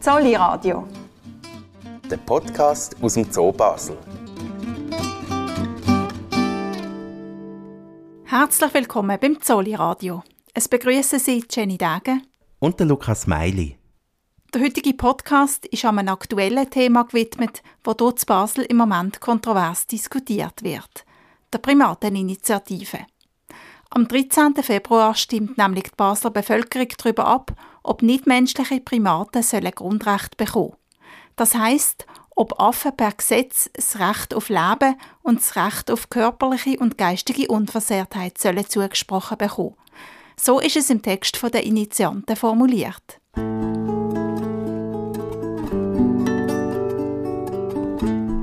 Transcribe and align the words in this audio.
Zolli 0.00 0.34
Radio. 0.34 0.88
Der 2.10 2.16
Podcast 2.16 2.96
aus 3.02 3.12
dem 3.12 3.30
Zoo 3.30 3.52
Basel. 3.52 3.98
Herzlich 8.24 8.72
willkommen 8.72 9.18
beim 9.20 9.42
Zolli 9.42 9.74
Radio. 9.74 10.22
Es 10.54 10.68
begrüßen 10.68 11.18
Sie 11.18 11.44
Jenny 11.50 11.76
Degen 11.76 12.22
und 12.60 12.80
der 12.80 12.86
Lukas 12.86 13.26
Meili. 13.26 13.76
Der 14.54 14.62
heutige 14.62 14.94
Podcast 14.94 15.66
ist 15.66 15.84
einem 15.84 16.08
aktuellen 16.08 16.70
Thema 16.70 17.04
gewidmet, 17.04 17.62
das 17.82 17.96
dort 17.98 18.22
in 18.22 18.26
Basel 18.26 18.64
im 18.64 18.78
Moment 18.78 19.20
kontrovers 19.20 19.86
diskutiert 19.86 20.62
wird: 20.62 21.04
der 21.52 21.58
Primateninitiative. 21.58 23.00
Am 23.92 24.06
13. 24.06 24.54
Februar 24.62 25.16
stimmt 25.16 25.58
nämlich 25.58 25.82
die 25.82 25.96
Basler 25.96 26.30
Bevölkerung 26.30 26.86
darüber 26.96 27.26
ab, 27.26 27.52
ob 27.82 28.02
nichtmenschliche 28.02 28.80
Primaten 28.80 29.42
sollen 29.42 29.72
Grundrecht 29.72 30.36
bekommen. 30.36 30.76
Das 31.34 31.56
heißt, 31.56 32.06
ob 32.36 32.60
Affen 32.60 32.96
per 32.96 33.10
Gesetz 33.10 33.68
das 33.72 33.98
Recht 33.98 34.32
auf 34.32 34.48
Leben 34.48 34.94
und 35.22 35.40
das 35.40 35.56
Recht 35.56 35.90
auf 35.90 36.08
körperliche 36.08 36.78
und 36.78 36.98
geistige 36.98 37.48
Unversehrtheit 37.48 38.38
sollen 38.38 38.68
zugesprochen 38.68 39.38
bekommen. 39.38 39.74
So 40.36 40.60
ist 40.60 40.76
es 40.76 40.88
im 40.88 41.02
Text 41.02 41.42
der 41.42 41.64
Initianten 41.64 42.36
formuliert. 42.36 43.19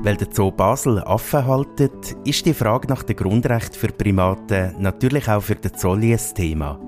Weil 0.08 0.16
der 0.16 0.28
Zoo 0.32 0.50
Basel 0.50 1.00
Affen 1.00 1.44
haltet, 1.46 2.16
ist 2.24 2.46
die 2.46 2.54
Frage 2.54 2.88
nach 2.88 3.02
dem 3.02 3.14
Grundrecht 3.14 3.76
für 3.76 3.88
Primaten 3.88 4.74
natürlich 4.78 5.28
auch 5.28 5.42
für 5.42 5.54
den 5.54 5.74
Zolli 5.74 6.14
ein 6.14 6.34
Thema. 6.34 6.80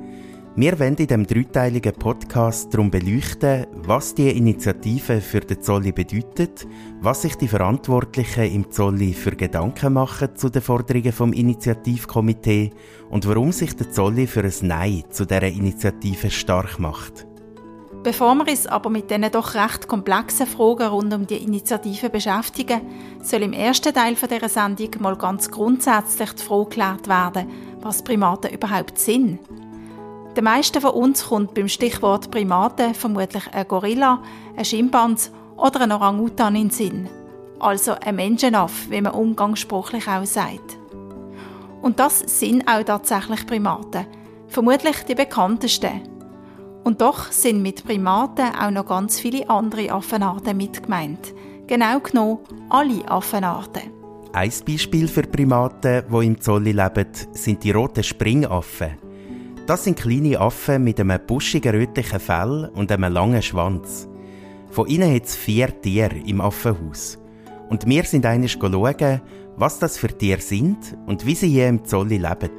Wir 0.56 0.78
wollen 0.78 0.96
in 0.96 1.06
diesem 1.06 1.26
dreiteiligen 1.26 1.92
Podcast 1.92 2.72
darum 2.72 2.90
beleuchten, 2.90 3.66
was 3.74 4.14
die 4.14 4.30
Initiative 4.30 5.20
für 5.20 5.40
den 5.40 5.60
Zolli 5.60 5.92
bedeutet, 5.92 6.66
was 7.02 7.20
sich 7.20 7.36
die 7.36 7.48
Verantwortlichen 7.48 8.54
im 8.54 8.70
Zolli 8.70 9.12
für 9.12 9.36
Gedanken 9.36 9.92
machen 9.92 10.34
zu 10.34 10.48
den 10.48 10.62
Forderungen 10.62 11.12
vom 11.12 11.34
Initiativkomitee 11.34 12.70
und 13.10 13.28
warum 13.28 13.52
sich 13.52 13.76
der 13.76 13.90
Zolli 13.90 14.26
für 14.26 14.44
ein 14.44 14.54
Nein 14.62 15.04
zu 15.10 15.26
dieser 15.26 15.42
Initiative 15.42 16.30
stark 16.30 16.78
macht. 16.78 17.26
Bevor 18.02 18.34
wir 18.34 18.48
uns 18.48 18.66
aber 18.66 18.88
mit 18.88 19.10
diesen 19.10 19.30
doch 19.30 19.54
recht 19.54 19.86
komplexen 19.86 20.46
Fragen 20.46 20.88
rund 20.88 21.12
um 21.12 21.26
die 21.26 21.36
Initiative 21.36 22.08
beschäftigen, 22.08 22.80
soll 23.22 23.42
im 23.42 23.52
ersten 23.52 23.92
Teil 23.92 24.14
dieser 24.14 24.48
Sendung 24.48 24.90
mal 25.00 25.16
ganz 25.16 25.50
grundsätzlich 25.50 26.32
die 26.32 26.42
Frage 26.42 26.64
geklärt 26.64 27.08
werden, 27.08 27.50
was 27.82 28.02
Primaten 28.02 28.54
überhaupt 28.54 28.98
sind. 28.98 29.40
Den 30.34 30.44
meisten 30.44 30.80
von 30.80 30.92
uns 30.92 31.26
kommt 31.26 31.52
beim 31.52 31.68
Stichwort 31.68 32.30
Primaten 32.30 32.94
vermutlich 32.94 33.44
ein 33.52 33.68
Gorilla, 33.68 34.22
ein 34.56 34.64
Schimpans 34.64 35.30
oder 35.58 35.82
ein 35.82 35.92
Orangutan 35.92 36.54
in 36.54 36.68
den 36.68 36.70
Sinn. 36.70 37.08
Also 37.58 37.92
ein 37.92 38.16
Menschenaff, 38.16 38.88
wie 38.88 39.02
man 39.02 39.12
umgangssprachlich 39.12 40.08
auch 40.08 40.24
sagt. 40.24 40.78
Und 41.82 42.00
das 42.00 42.20
sind 42.20 42.66
auch 42.66 42.82
tatsächlich 42.82 43.46
Primaten. 43.46 44.06
Vermutlich 44.48 45.02
die 45.04 45.14
bekanntesten. 45.14 46.19
Und 46.84 47.00
doch 47.00 47.30
sind 47.30 47.62
mit 47.62 47.84
Primaten 47.84 48.54
auch 48.54 48.70
noch 48.70 48.86
ganz 48.86 49.20
viele 49.20 49.48
andere 49.48 49.92
Affenarten 49.92 50.56
mitgemeint. 50.56 51.34
Genau 51.66 52.00
genommen 52.00 52.38
alle 52.68 53.08
Affenarten. 53.08 53.82
Ein 54.32 54.52
Beispiel 54.66 55.08
für 55.08 55.22
Primaten, 55.22 56.04
die 56.10 56.26
im 56.26 56.40
Zolli 56.40 56.72
leben, 56.72 57.06
sind 57.32 57.62
die 57.64 57.72
roten 57.72 58.02
Springaffen. 58.02 58.96
Das 59.66 59.84
sind 59.84 59.98
kleine 59.98 60.40
Affen 60.40 60.82
mit 60.84 60.98
einem 61.00 61.20
buschigen 61.26 61.74
rötlichen 61.74 62.20
Fell 62.20 62.70
und 62.74 62.90
einem 62.90 63.12
langen 63.12 63.42
Schwanz. 63.42 64.08
Von 64.70 64.86
ihnen 64.86 65.14
hat 65.14 65.24
es 65.24 65.36
vier 65.36 65.80
Tiere 65.80 66.16
im 66.26 66.40
Affenhaus. 66.40 67.18
Und 67.68 67.86
wir 67.86 68.04
sind 68.04 68.24
einmal 68.24 68.48
schauen, 68.48 69.20
was 69.56 69.78
das 69.78 69.98
für 69.98 70.08
Tiere 70.08 70.40
sind 70.40 70.96
und 71.06 71.26
wie 71.26 71.34
sie 71.34 71.48
hier 71.48 71.68
im 71.68 71.84
Zolli 71.84 72.18
leben. 72.18 72.50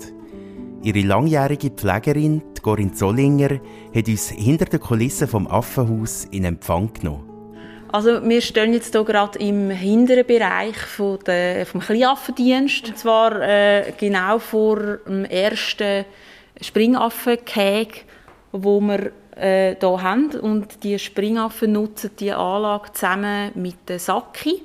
Ihre 0.84 1.02
langjährige 1.02 1.70
Pflegerin, 1.70 2.42
Corinne 2.62 2.94
Zollinger, 2.94 3.60
hat 3.96 4.08
uns 4.08 4.30
hinter 4.30 4.66
den 4.66 4.80
Kulissen 4.80 5.28
vom 5.28 5.46
Affenhaus 5.46 6.26
in 6.32 6.44
Empfang 6.44 6.92
genommen. 6.92 7.32
Also 7.92 8.28
wir 8.28 8.42
stehen 8.42 8.74
jetzt 8.74 8.96
hier 8.96 9.04
gerade 9.04 9.38
im 9.38 9.70
hinteren 9.70 10.26
Bereich 10.26 10.78
von 10.78 11.20
der, 11.28 11.66
vom 11.68 11.82
Kleinaffendienst. 11.82 12.88
Und 12.88 12.98
zwar 12.98 13.42
äh, 13.42 13.94
genau 14.00 14.40
vor 14.40 14.98
dem 15.06 15.26
ersten 15.26 16.06
Springaffenkäge, 16.60 18.00
wo 18.52 18.80
wir 18.80 19.12
äh, 19.36 19.76
hier 19.80 20.02
haben. 20.02 20.32
Und 20.40 20.84
die 20.84 20.98
Springaffen 20.98 21.74
nutzen 21.74 22.12
die 22.20 22.32
Anlage 22.32 22.94
zusammen 22.94 23.52
mit 23.56 23.88
den 23.88 24.00
Saki, 24.00 24.64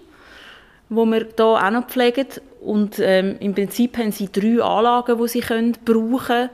wo 0.88 1.04
wir 1.04 1.26
hier 1.36 1.44
auch 1.44 1.70
noch 1.70 1.88
pflegen. 1.88 2.26
Und 2.66 2.98
ähm, 2.98 3.36
im 3.38 3.54
Prinzip 3.54 3.96
haben 3.96 4.10
sie 4.10 4.28
drei 4.30 4.62
Anlagen, 4.62 5.18
die 5.18 5.28
sie 5.28 5.40
können 5.40 5.76
brauchen 5.84 6.26
können. 6.26 6.50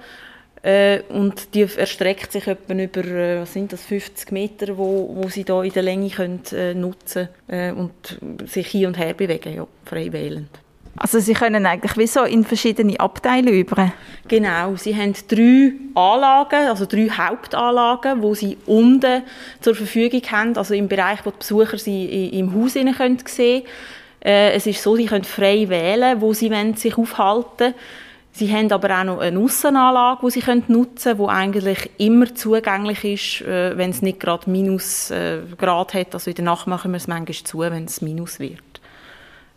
Äh, 0.62 1.00
und 1.08 1.54
die 1.54 1.62
erstreckt 1.62 2.30
sich 2.30 2.46
etwa 2.46 2.74
über 2.74 3.04
äh, 3.04 3.40
was 3.40 3.52
sind 3.52 3.72
das, 3.72 3.84
50 3.84 4.30
Meter, 4.30 4.76
wo, 4.78 5.10
wo 5.16 5.28
sie 5.28 5.42
da 5.42 5.62
in 5.64 5.72
der 5.72 5.82
Länge 5.82 6.10
können, 6.10 6.42
äh, 6.52 6.74
nutzen 6.74 7.28
äh, 7.48 7.72
und 7.72 7.92
sich 8.46 8.68
hin 8.68 8.86
und 8.86 8.98
her 8.98 9.14
bewegen, 9.14 9.56
ja, 9.56 9.66
frei 9.84 10.12
wählend. 10.12 10.50
Also 10.96 11.18
sie 11.18 11.32
können 11.32 11.64
eigentlich 11.66 11.96
wie 11.96 12.06
so 12.06 12.22
in 12.24 12.44
verschiedene 12.44 13.00
Abteile 13.00 13.50
über. 13.50 13.92
Genau, 14.28 14.76
sie 14.76 14.94
haben 14.94 15.14
drei 15.26 15.72
Anlagen, 15.94 16.68
also 16.68 16.84
drei 16.84 17.08
Hauptanlagen, 17.08 18.22
wo 18.22 18.34
sie 18.34 18.58
unten 18.66 19.22
zur 19.60 19.74
Verfügung 19.74 20.22
haben, 20.30 20.56
also 20.56 20.74
im 20.74 20.88
Bereich, 20.88 21.24
wo 21.24 21.30
die 21.30 21.38
Besucher 21.38 21.78
sie 21.78 22.28
im 22.38 22.54
Haus 22.54 22.74
sehen 22.74 22.94
können 22.94 23.18
äh, 24.24 24.52
es 24.52 24.66
ist 24.66 24.82
so, 24.82 24.96
sie 24.96 25.06
können 25.06 25.24
frei 25.24 25.68
wählen, 25.68 26.20
wo 26.20 26.32
sie 26.32 26.50
sich 26.76 26.96
aufhalten 26.96 27.58
wollen. 27.58 27.74
Sie 28.34 28.50
haben 28.50 28.72
aber 28.72 28.98
auch 28.98 29.04
noch 29.04 29.18
eine 29.18 29.38
Aussenanlage, 29.38 30.20
die 30.24 30.30
sie 30.30 30.40
können 30.40 30.64
nutzen 30.68 31.16
können, 31.16 31.26
die 31.26 31.32
eigentlich 31.32 31.90
immer 31.98 32.34
zugänglich 32.34 33.04
ist, 33.04 33.46
äh, 33.46 33.76
wenn 33.76 33.90
es 33.90 34.00
nicht 34.00 34.20
gerade 34.20 34.48
Minusgrad 34.50 35.94
äh, 35.94 36.00
hat. 36.00 36.14
Also 36.14 36.30
in 36.30 36.36
der 36.36 36.46
Nacht 36.46 36.66
machen 36.66 36.92
wir 36.92 36.96
es 36.96 37.08
manchmal 37.08 37.34
zu, 37.34 37.58
wenn 37.58 37.84
es 37.84 38.00
Minus 38.00 38.40
wird. 38.40 38.80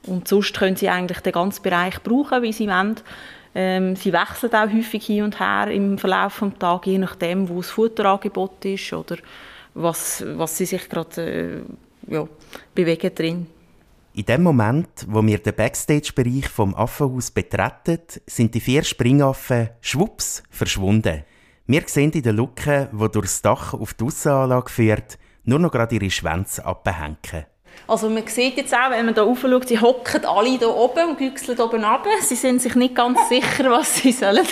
Und 0.08 0.28
sonst 0.28 0.58
können 0.58 0.76
sie 0.76 0.90
eigentlich 0.90 1.20
den 1.20 1.32
ganzen 1.32 1.64
Bereich 1.64 2.04
brauchen, 2.04 2.44
wie 2.44 2.52
sie 2.52 2.68
wollen. 2.68 2.98
Ähm, 3.58 3.96
sie 3.96 4.12
wechseln 4.12 4.54
auch 4.54 4.72
häufig 4.72 5.06
hin 5.06 5.24
und 5.24 5.40
her 5.40 5.70
im 5.72 5.98
Verlauf 5.98 6.40
des 6.40 6.60
Tages, 6.60 6.92
je 6.92 6.98
nachdem, 6.98 7.48
wo 7.48 7.62
das 7.62 7.70
Futterangebot 7.70 8.66
ist 8.66 8.92
oder 8.92 9.16
was, 9.74 10.24
was 10.36 10.58
sie 10.58 10.66
sich 10.66 10.90
gerade 10.90 11.22
äh, 12.10 12.14
ja, 12.14 12.28
bewegen 12.74 13.16
drin. 13.16 13.48
In 14.18 14.24
dem 14.24 14.44
Moment, 14.44 15.06
wo 15.10 15.22
wir 15.26 15.40
den 15.40 15.54
Backstage-Bereich 15.54 16.48
vom 16.48 16.74
Affenhaus 16.74 17.32
betreten, 17.32 18.00
sind 18.26 18.56
die 18.56 18.62
vier 18.62 18.82
Springaffen 18.86 19.72
schwupps 19.82 20.42
verschwunden. 20.50 21.26
Wir 21.68 21.84
sehen 21.86 22.14
in 22.14 22.24
der 22.24 22.32
Lücke, 22.32 22.88
die 22.94 23.12
durchs 23.12 23.42
Dach 23.42 23.74
auf 23.74 23.94
die 23.94 24.06
Aussenanlage 24.06 24.72
führt, 24.72 25.18
nur 25.44 25.60
noch 25.60 25.70
gerade 25.70 25.96
ihre 25.96 26.10
Schwänze 26.10 26.66
abhängen. 26.66 27.46
Also 27.88 28.10
man 28.10 28.26
sieht 28.26 28.56
jetzt 28.56 28.74
auch, 28.74 28.90
wenn 28.90 29.06
man 29.06 29.16
hier 29.16 29.36
schaut, 29.36 29.68
sie 29.68 29.82
hocken 29.82 30.24
alle 30.24 30.48
hier 30.48 30.74
oben 30.74 31.10
und 31.10 31.18
güchseln 31.18 31.60
oben 31.60 31.84
runter. 31.84 32.10
Sie 32.22 32.36
sind 32.36 32.62
sich 32.62 32.76
nicht 32.76 32.96
ganz 32.96 33.20
sicher, 33.28 33.70
was 33.70 33.98
sie 33.98 34.14
sollen 34.14 34.48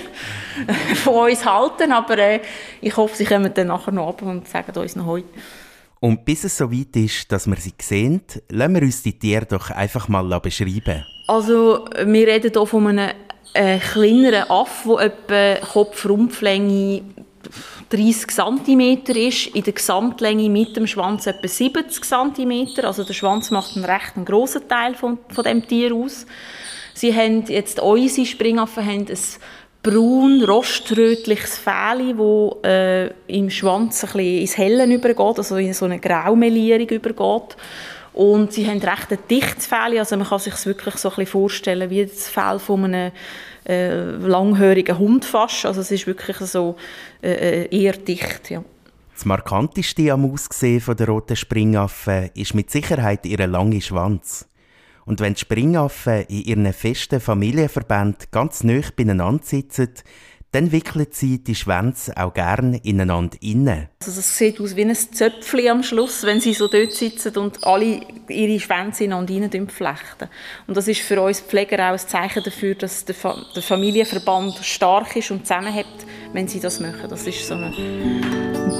von 1.05 1.29
uns 1.31 1.45
halten, 1.45 1.93
aber 1.93 2.17
äh, 2.17 2.41
ich 2.81 2.97
hoffe, 2.97 3.15
sie 3.15 3.23
kommen 3.23 3.53
dann 3.53 3.67
nachher 3.67 3.93
noch 3.93 4.07
runter 4.07 4.25
und 4.25 4.45
sagen 4.45 4.77
uns 4.77 4.97
noch 4.97 5.05
heute. 5.05 5.29
Und 6.03 6.25
bis 6.25 6.43
es 6.43 6.57
so 6.57 6.69
weit 6.69 6.97
ist, 6.97 7.31
dass 7.31 7.47
wir 7.47 7.55
sie 7.55 7.71
sehen, 7.79 8.23
lassen 8.49 8.75
wir 8.75 8.81
uns 8.81 9.03
die 9.03 9.17
Tiere 9.17 9.45
doch 9.45 9.69
einfach 9.69 10.09
mal 10.09 10.37
beschreiben. 10.41 11.05
Also, 11.27 11.85
wir 11.95 12.27
reden 12.27 12.51
hier 12.51 12.65
von 12.65 12.87
einem 12.87 13.11
äh, 13.53 13.79
kleineren 13.79 14.49
Aff, 14.49 14.85
der 14.85 14.99
etwa 14.99 15.65
Kopf-Rumpflänge 15.65 17.03
30 17.89 18.27
cm 18.27 19.15
ist, 19.15 19.47
in 19.55 19.63
der 19.63 19.71
Gesamtlänge 19.71 20.49
mit 20.49 20.75
dem 20.75 20.87
Schwanz 20.87 21.25
etwa 21.25 21.47
70 21.47 22.03
cm. 22.03 22.85
Also 22.85 23.05
der 23.05 23.13
Schwanz 23.13 23.49
macht 23.49 23.77
einen 23.77 23.85
recht 23.85 24.13
grossen 24.25 24.67
Teil 24.67 24.95
von, 24.95 25.19
von 25.29 25.45
dem 25.45 25.65
Tier 25.65 25.95
aus. 25.95 26.25
Sie 26.93 27.15
haben 27.15 27.45
jetzt 27.45 27.79
unsere 27.79 28.27
Springaffen 28.27 28.85
haben 28.85 29.07
ein 29.07 29.17
braun, 29.83 30.43
roströtliches 30.43 31.57
Fell, 31.57 32.15
das 32.17 32.63
äh, 32.63 33.07
im 33.27 33.49
Schwanz 33.49 34.03
ein 34.03 34.11
bisschen 34.13 34.39
ins 34.39 34.57
Hellen 34.57 34.91
übergeht, 34.91 35.37
also 35.37 35.57
in 35.57 35.73
so 35.73 35.85
eine 35.85 35.99
Graumelierung 35.99 36.87
übergeht. 36.87 37.57
Und 38.13 38.53
sie 38.53 38.67
haben 38.67 38.79
recht 38.79 39.11
ein 39.11 39.17
dichtes 39.29 39.67
Fell, 39.67 39.99
also 39.99 40.15
man 40.15 40.27
kann 40.27 40.39
sich 40.39 40.53
es 40.53 40.65
wirklich 40.65 40.95
so 40.95 41.09
ein 41.09 41.15
bisschen 41.15 41.31
vorstellen 41.31 41.89
wie 41.89 42.05
das 42.05 42.29
Fell 42.29 42.59
von 42.59 42.85
einem 42.85 43.11
äh, 43.67 44.11
langhörigen 44.17 44.97
Hund 44.97 45.25
fast. 45.25 45.65
Also 45.65 45.81
es 45.81 45.91
ist 45.91 46.07
wirklich 46.07 46.37
so 46.37 46.75
äh, 47.21 47.65
äh 47.65 47.77
eher 47.83 47.93
dicht, 47.93 48.49
ja. 48.49 48.63
Das 49.13 49.25
markanteste 49.25 50.11
am 50.11 50.31
Aussehen 50.31 50.81
der 50.97 51.07
roten 51.07 51.35
Springaffen 51.35 52.31
ist 52.33 52.55
mit 52.55 52.71
Sicherheit 52.71 53.25
ihr 53.25 53.45
langer 53.45 53.81
Schwanz. 53.81 54.47
Und 55.05 55.19
wenn 55.19 55.33
die 55.33 55.39
Springaffen 55.39 56.23
in 56.27 56.43
ihren 56.43 56.73
festen 56.73 57.19
Familienverbänden 57.19 58.27
ganz 58.31 58.63
nah 58.63 58.81
beieinander 58.95 59.43
sitzen, 59.43 59.89
dann 60.53 60.71
wickeln 60.71 61.07
sie 61.09 61.43
die 61.43 61.55
Schwänze 61.55 62.15
auch 62.15 62.31
gern 62.31 62.75
ineinander 62.75 63.37
innen. 63.41 63.89
Also 64.05 64.19
es 64.19 64.37
sieht 64.37 64.61
aus 64.61 64.75
wie 64.75 64.83
ein 64.83 64.95
Zöpfchen 64.95 65.67
am 65.67 65.83
Schluss, 65.83 66.23
wenn 66.23 66.39
sie 66.39 66.53
so 66.53 66.67
dort 66.67 66.91
sitzen 66.91 67.35
und 67.37 67.63
alle 67.63 68.01
ihre 68.29 68.59
Schwänze 68.59 69.05
ineinander 69.05 69.33
innen 69.33 69.69
flechten. 69.69 70.29
Und 70.67 70.77
das 70.77 70.87
ist 70.87 71.01
für 71.01 71.19
uns 71.19 71.41
Pfleger 71.41 71.89
auch 71.89 71.93
ein 71.93 71.97
Zeichen 71.97 72.43
dafür, 72.43 72.75
dass 72.75 73.03
der, 73.03 73.15
Fa 73.15 73.35
der 73.55 73.63
Familienverband 73.63 74.57
stark 74.57 75.15
ist 75.15 75.31
und 75.31 75.47
zusammenhält, 75.47 75.87
wenn 76.33 76.47
sie 76.47 76.59
das 76.59 76.79
machen. 76.79 77.09
Das 77.09 77.25
ist 77.25 77.47
so 77.47 77.55
ein 77.55 77.73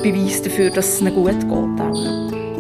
Beweis 0.04 0.44
dafür, 0.44 0.70
dass 0.70 0.94
es 0.94 1.02
ihnen 1.02 1.16
gut 1.16 1.40
geht. 1.40 1.50
Auch. 1.50 2.53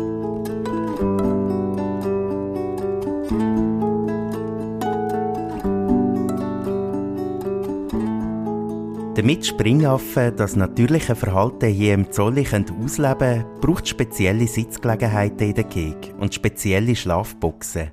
Damit 9.15 9.45
Springaffen 9.45 10.35
das 10.35 10.55
natürliche 10.55 11.15
Verhalten 11.15 11.69
hier 11.69 11.93
im 11.93 12.11
Zolli 12.11 12.47
ausleben 12.47 13.19
können, 13.19 13.45
braucht 13.61 13.83
es 13.83 13.91
spezielle 13.91 14.47
Sitzgelegenheiten 14.47 15.49
in 15.49 15.53
der 15.53 15.65
Gegend 15.65 16.15
und 16.17 16.33
spezielle 16.33 16.95
Schlafboxen. 16.95 17.91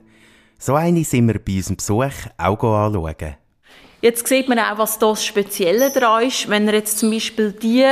So 0.59 0.77
eine 0.77 1.05
sind 1.05 1.27
wir 1.27 1.39
bei 1.39 1.57
unserem 1.57 1.77
Besuch 1.77 2.31
auch 2.39 2.63
anschauen. 2.63 3.37
Jetzt 4.01 4.27
sieht 4.29 4.49
man 4.49 4.61
auch, 4.61 4.79
was 4.79 4.99
das 4.99 5.23
Spezielle 5.23 5.91
daran 5.91 6.27
ist. 6.27 6.49
Wenn 6.49 6.67
er 6.67 6.75
jetzt 6.77 6.99
zum 6.99 7.11
Beispiel 7.11 7.53
die 7.53 7.85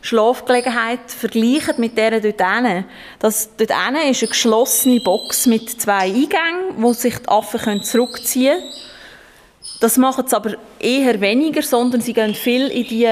Schlafgelegenheit 0.00 1.10
vergleicht 1.10 1.78
mit 1.78 1.98
der 1.98 2.22
dort 2.22 2.40
hinten. 2.40 2.86
Das 3.18 3.50
dort 3.54 3.70
hinten 3.70 4.10
ist 4.10 4.22
eine 4.22 4.28
geschlossene 4.28 5.00
Box 5.00 5.44
mit 5.44 5.68
zwei 5.68 6.04
Eingängen, 6.04 6.76
wo 6.78 6.94
sich 6.94 7.18
die 7.18 7.28
Affen 7.28 7.82
zurückziehen 7.82 8.58
können. 8.58 8.91
Das 9.82 9.96
machen 9.96 10.28
sie 10.28 10.36
aber 10.36 10.54
eher 10.78 11.20
weniger, 11.20 11.60
sondern 11.60 12.00
sie 12.00 12.12
gehen 12.12 12.36
viel 12.36 12.68
in 12.68 12.84
die 12.84 13.08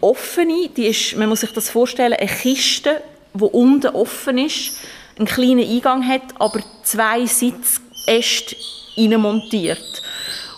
offene, 0.00 0.68
die 0.76 0.88
ist, 0.88 1.16
man 1.16 1.28
muss 1.28 1.42
sich 1.42 1.52
das 1.52 1.70
vorstellen, 1.70 2.14
eine 2.14 2.28
Kiste, 2.28 3.00
die 3.34 3.44
unten 3.44 3.94
offen 3.94 4.36
ist, 4.36 4.78
einen 5.16 5.28
kleinen 5.28 5.60
Eingang 5.60 6.04
hat, 6.04 6.22
aber 6.40 6.58
zwei 6.82 7.24
Sitzäste 7.24 8.56
montiert. 9.16 10.02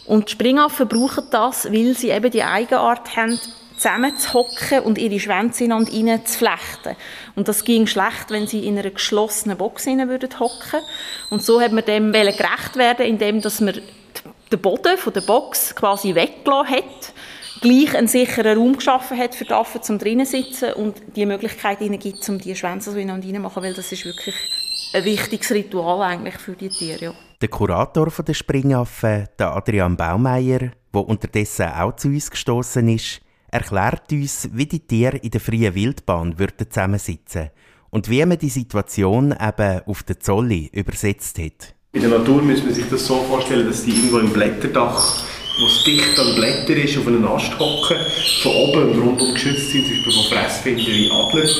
Und 0.06 0.30
Springaffen 0.30 0.88
brauchen 0.88 1.26
das, 1.30 1.66
weil 1.70 1.94
sie 1.94 2.08
eben 2.08 2.30
die 2.30 2.42
Eigenart 2.42 3.14
haben, 3.14 3.38
zusammenzuhocken 3.76 4.80
und 4.80 4.96
ihre 4.96 5.20
Schwänze 5.20 5.64
ineinander 5.64 6.24
zu 6.24 6.38
flechten. 6.38 6.96
Und 7.36 7.48
das 7.48 7.64
ging 7.64 7.86
schlecht, 7.86 8.30
wenn 8.30 8.46
sie 8.46 8.66
in 8.66 8.78
einer 8.78 8.88
geschlossenen 8.88 9.58
Box 9.58 9.86
hocken 9.86 10.08
würden. 10.08 10.30
Und 11.28 11.42
so 11.42 11.60
hat 11.60 11.72
man 11.72 11.84
dem 11.84 12.12
gerecht 12.12 12.76
werden, 12.76 13.04
indem 13.04 13.42
man 13.60 13.74
den 14.52 14.60
Boden 14.60 14.98
von 14.98 15.12
der 15.12 15.20
Box 15.22 15.74
quasi 15.74 16.14
weggelassen 16.14 16.76
hat, 16.76 17.12
gleich 17.60 17.94
einen 17.94 18.08
sicheren 18.08 18.58
Raum 18.58 18.76
geschaffen 18.76 19.18
hat 19.18 19.34
für 19.34 19.44
die 19.44 19.52
Affen 19.52 19.82
zum 19.82 19.98
drinnen 19.98 20.26
sitzen 20.26 20.72
und 20.72 21.00
die 21.16 21.26
Möglichkeit 21.26 21.80
ihnen 21.80 21.98
gibt, 21.98 22.28
um 22.28 22.38
die 22.38 22.54
Schwänze 22.56 22.92
so 22.92 22.98
ineinander 22.98 23.38
machen, 23.38 23.62
weil 23.62 23.74
das 23.74 23.92
ist 23.92 24.04
wirklich 24.04 24.34
ein 24.94 25.04
wichtiges 25.04 25.50
Ritual 25.50 26.02
eigentlich 26.02 26.38
für 26.38 26.52
die 26.52 26.68
Tiere. 26.68 27.04
Ja. 27.04 27.14
Der 27.40 27.48
Kurator 27.48 28.10
der 28.10 28.34
Springaffen, 28.34 29.28
der 29.38 29.56
Adrian 29.56 29.96
Baumeier, 29.96 30.72
der 30.92 31.08
unterdessen 31.08 31.68
auch 31.68 31.96
zu 31.96 32.08
uns 32.08 32.30
gestoßen 32.30 32.88
ist, 32.88 33.20
erklärt 33.50 34.12
uns, 34.12 34.48
wie 34.52 34.66
die 34.66 34.80
Tiere 34.86 35.16
in 35.18 35.30
der 35.30 35.40
freien 35.40 35.74
Wildbahn 35.74 36.38
würden 36.38 36.70
zusammensitzen 36.70 37.50
und 37.90 38.08
wie 38.08 38.24
man 38.24 38.38
die 38.38 38.50
Situation 38.50 39.32
eben 39.32 39.80
auf 39.86 40.02
der 40.02 40.20
Zolli 40.20 40.70
übersetzt 40.72 41.38
hat. 41.38 41.74
In 41.92 42.02
der 42.02 42.10
Natur 42.10 42.40
muss 42.40 42.62
man 42.62 42.72
sich 42.72 42.84
das 42.88 43.04
so 43.04 43.16
vorstellen, 43.28 43.66
dass 43.66 43.82
die 43.82 43.90
irgendwo 43.90 44.18
im 44.18 44.32
Blätterdach, 44.32 45.24
wo 45.58 45.66
es 45.66 45.82
dicht 45.82 46.16
an 46.20 46.36
Blätter 46.36 46.76
ist, 46.76 46.96
auf 46.96 47.08
einem 47.08 47.26
Ast 47.26 47.58
hocken, 47.58 47.96
von 48.44 48.52
oben 48.52 48.90
und 48.90 49.02
rundum 49.02 49.34
geschützt 49.34 49.72
sind, 49.72 49.86
zum 49.86 49.96
Beispiel 49.96 50.12
von 50.12 50.24
Fressfindern 50.26 50.86
wie 50.86 51.10
Adler, 51.10 51.50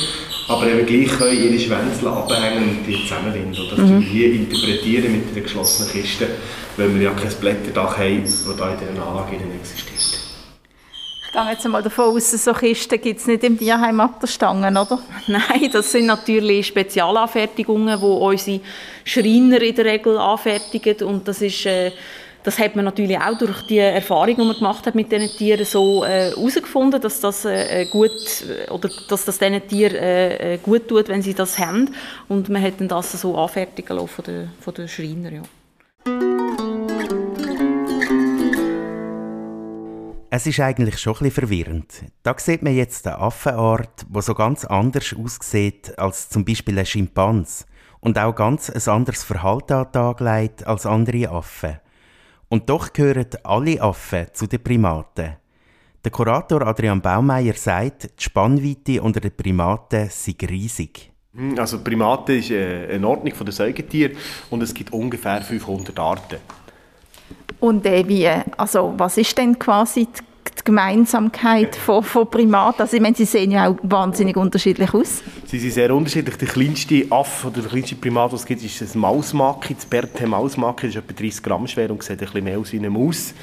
aber 0.47 0.67
eben 0.69 0.87
gleich 0.87 1.19
können 1.19 1.43
ihre 1.43 1.59
Schwänze 1.59 2.09
abhängen 2.09 2.63
und 2.63 2.87
die 2.87 3.03
zusammenwinden. 3.03 3.71
Das 3.71 3.79
mhm. 3.81 4.01
wir 4.01 4.07
hier 4.07 4.33
interpretieren 4.35 5.11
mit 5.11 5.33
einer 5.33 5.41
geschlossenen 5.41 5.91
Kiste, 5.91 6.29
weil 6.77 6.95
wir 6.95 7.03
ja 7.03 7.11
kein 7.11 7.35
Blätterdach 7.41 7.99
haben, 7.99 8.23
das 8.23 8.45
da 8.57 8.71
in 8.71 8.79
dieser 8.79 9.05
Anlage 9.05 9.35
existiert. 9.35 10.30
Ich 11.33 11.37
gehe 11.37 11.53
jetzt 11.53 11.69
mal 11.69 11.81
davon 11.81 12.17
aus, 12.17 12.29
so 12.33 12.53
Kisten 12.53 13.01
gibt 13.01 13.21
es 13.21 13.27
nicht 13.29 13.45
im 13.45 13.57
Tierheim 13.57 14.03
Stangen, 14.25 14.77
oder? 14.77 14.99
Nein, 15.29 15.71
das 15.73 15.93
sind 15.93 16.07
natürlich 16.07 16.67
Spezialanfertigungen, 16.67 18.01
die 18.01 18.05
unsere 18.05 18.61
Schreiner 19.05 19.63
in 19.63 19.75
der 19.77 19.85
Regel 19.85 20.19
anfertigen 20.19 21.07
und 21.07 21.29
das 21.29 21.41
ist... 21.41 21.67
Äh, 21.67 21.93
das 22.43 22.59
hat 22.59 22.75
man 22.75 22.87
natürlich 22.87 23.19
auch 23.19 23.37
durch 23.37 23.67
die 23.67 23.77
Erfahrung, 23.77 24.35
die 24.35 24.43
man 24.43 24.57
gemacht 24.57 24.87
hat 24.87 24.95
mit 24.95 25.13
diesen 25.13 25.29
Tieren, 25.29 25.67
so 25.67 26.05
äh, 26.05 26.31
herausgefunden, 26.31 26.99
äh, 26.99 27.03
dass 27.03 27.21
das 27.21 27.45
äh, 27.45 27.85
gut 27.85 28.11
oder 28.71 28.89
dass 29.11 29.27
das 29.27 29.39
diesen 29.39 29.69
Tieren 29.69 29.97
äh, 29.97 30.55
äh, 30.55 30.57
gut 30.57 30.89
tut, 30.89 31.09
wenn 31.09 31.21
sie 31.21 31.35
das 31.35 31.59
haben. 31.59 31.95
Und 32.29 32.49
man 32.49 32.63
hat 32.63 32.81
dann 32.81 32.89
das 32.89 33.13
so 33.13 33.37
anfertigen 33.37 33.95
lassen 33.95 34.09
von 34.09 34.25
den, 34.25 34.51
von 34.59 34.73
den 34.73 34.89
Schreiner. 34.89 35.33
Ja. 35.33 35.43
Es 40.33 40.47
ist 40.47 40.61
eigentlich 40.61 40.97
schon 41.01 41.15
ein 41.15 41.25
bisschen 41.25 41.49
verwirrend. 41.49 42.05
Da 42.23 42.37
sieht 42.39 42.63
man 42.63 42.77
jetzt 42.77 43.05
eine 43.09 43.19
Affenart, 43.19 44.07
die 44.09 44.23
so 44.23 44.33
ganz 44.33 44.65
anders 44.65 45.13
aussieht 45.13 45.99
als 45.99 46.29
zum 46.29 46.45
Beispiel 46.45 46.79
ein 46.79 46.87
Schimpans 46.87 47.67
und 47.99 48.17
auch 48.17 48.33
ganz 48.33 48.71
ein 48.71 48.95
anderes 48.95 49.25
Verhalten 49.25 49.73
an 49.73 49.85
den 49.87 49.93
Tag 49.93 50.21
legt 50.21 50.65
als 50.65 50.87
andere 50.87 51.31
Affen. 51.31 51.81
Und 52.49 52.71
doch 52.71 52.93
gehören 52.93 53.27
alle 53.43 53.83
Affen 53.83 54.29
zu 54.33 54.47
den 54.47 54.63
Primaten. 54.63 55.35
Der 56.05 56.13
Kurator 56.13 56.65
Adrian 56.65 57.03
Baumeier 57.03 57.55
sagt, 57.55 58.05
die 58.05 58.23
Spannweite 58.23 59.03
unter 59.03 59.19
den 59.19 59.37
Primaten 59.37 60.11
sei 60.11 60.37
riesig. 60.49 61.11
Also 61.57 61.83
Primaten 61.83 62.39
ist 62.39 62.53
äh, 62.53 62.87
eine 62.89 63.09
Ordnung 63.09 63.35
der 63.37 63.53
Säugetiere 63.53 64.15
und 64.51 64.63
es 64.63 64.75
gibt 64.75 64.93
ungefähr 64.93 65.43
500 65.43 65.99
Arten. 65.99 66.39
Und 67.61 67.85
äh, 67.87 68.07
wie, 68.09 68.29
also 68.57 68.95
was 68.97 69.19
ist 69.19 69.37
denn 69.37 69.59
quasi 69.59 70.07
die, 70.07 70.23
die 70.59 70.65
Gemeinsamkeit 70.65 71.77
von, 71.77 72.03
von 72.03 72.31
Primaten? 72.31 72.83
Also 72.83 72.97
ich 72.97 73.03
meine, 73.03 73.15
sie 73.15 73.27
sehen 73.27 73.51
ja 73.51 73.69
auch 73.69 73.77
wahnsinnig 73.83 74.37
unterschiedlich 74.37 74.93
aus. 74.95 75.23
Sie 75.47 75.59
sind 75.59 75.73
sehr 75.73 75.95
unterschiedlich. 75.95 76.37
Der 76.37 76.49
kleinste 76.49 77.07
Affe 77.11 77.49
oder 77.49 77.61
der 77.61 77.71
kleinste 77.71 77.97
Primat, 77.97 78.33
was 78.33 78.41
es 78.41 78.47
gibt, 78.47 78.63
ist 78.63 78.95
ein 78.95 78.99
Mausmaki, 78.99 79.75
das 79.75 79.85
Berthe 79.85 80.27
Mausmaki. 80.27 80.87
Das 80.87 80.97
ist 80.97 81.03
etwa 81.03 81.13
30 81.13 81.43
Gramm 81.43 81.67
schwer 81.67 81.91
und 81.91 82.03
sieht 82.03 82.13
ein 82.13 82.19
bisschen 82.19 82.45
mehr 82.45 82.59
aus 82.59 82.73
wie 82.73 82.79
eine 82.79 82.91
Maus. 82.91 83.35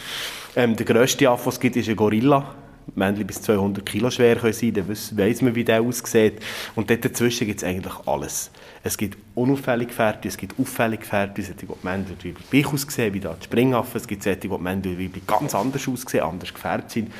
Ähm, 0.55 0.75
der 0.75 0.85
grösste 0.85 1.29
Affe, 1.29 1.45
was 1.45 1.55
es 1.55 1.59
gibt, 1.59 1.75
ist 1.75 1.87
ein 1.87 1.95
Gorilla. 1.95 2.55
Männchen 2.95 3.27
bis 3.27 3.41
200 3.41 3.85
Kilo 3.85 4.09
schwer 4.09 4.37
können 4.37 4.53
sein, 4.53 4.73
dann 4.73 4.89
weiss 4.89 5.41
man, 5.41 5.55
wie 5.55 5.63
der 5.63 5.81
aussieht. 5.81 6.39
Und 6.75 6.89
dort 6.89 7.05
dazwischen 7.05 7.47
gibt 7.47 7.61
es 7.61 7.67
eigentlich 7.67 7.93
alles. 8.05 8.51
Es 8.83 8.97
gibt 8.97 9.17
unauffällig 9.35 9.91
Pferde, 9.91 10.27
es 10.27 10.37
gibt 10.37 10.59
auffällig 10.59 11.01
Pferde, 11.01 11.41
solche, 11.41 11.65
die 11.65 11.67
Männchen 11.83 12.13
und 12.13 12.25
Weibchen 12.25 12.49
gleich 12.49 12.67
aussehen, 12.67 13.13
wie 13.13 13.19
da 13.19 13.35
die 13.39 13.43
Springaffen. 13.43 13.97
Es 13.97 14.07
gibt 14.07 14.23
solche, 14.23 14.39
die 14.39 14.47
und 14.47 14.63
Weibchen 14.63 15.21
ganz 15.27 15.53
anders 15.53 15.87
aussehen, 15.87 16.23
anders 16.23 16.53
gefärbt 16.53 16.91
sind. 16.91 17.11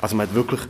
Also 0.00 0.16
man 0.16 0.28
hat 0.28 0.34
wirklich 0.34 0.60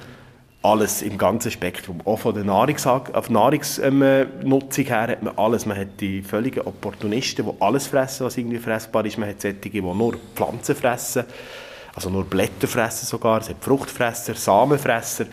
alles 0.63 1.03
im 1.03 1.17
ganzen 1.17 1.51
Spektrum. 1.51 2.01
Auch 2.05 2.19
von 2.19 2.35
der 2.35 2.45
Nahrungs 2.45 2.85
Nahrungsnutzung 2.85 3.85
ähm, 3.85 4.91
her 4.91 5.09
hat 5.09 5.23
man 5.23 5.39
alles. 5.39 5.65
Man 5.65 5.79
hat 5.79 6.01
die 6.01 6.23
völligen 6.23 6.61
Opportunisten, 6.63 7.47
die 7.47 7.53
alles 7.61 7.87
fressen, 7.87 8.27
was 8.27 8.37
irgendwie 8.37 8.59
fressbar 8.59 9.07
ist. 9.07 9.19
Man 9.19 9.29
hat 9.29 9.41
solche, 9.41 9.59
die 9.59 9.81
nur 9.81 10.17
Pflanzen 10.35 10.75
fressen 10.75 11.25
also 11.97 12.11
nur 12.11 12.25
Blätter 12.25 12.69
fressen 12.69 13.07
sogar, 13.07 13.41
es 13.41 13.49
hat 13.49 13.57
Fruchtfresser, 13.65 14.35
Samenfresser, 14.35 15.25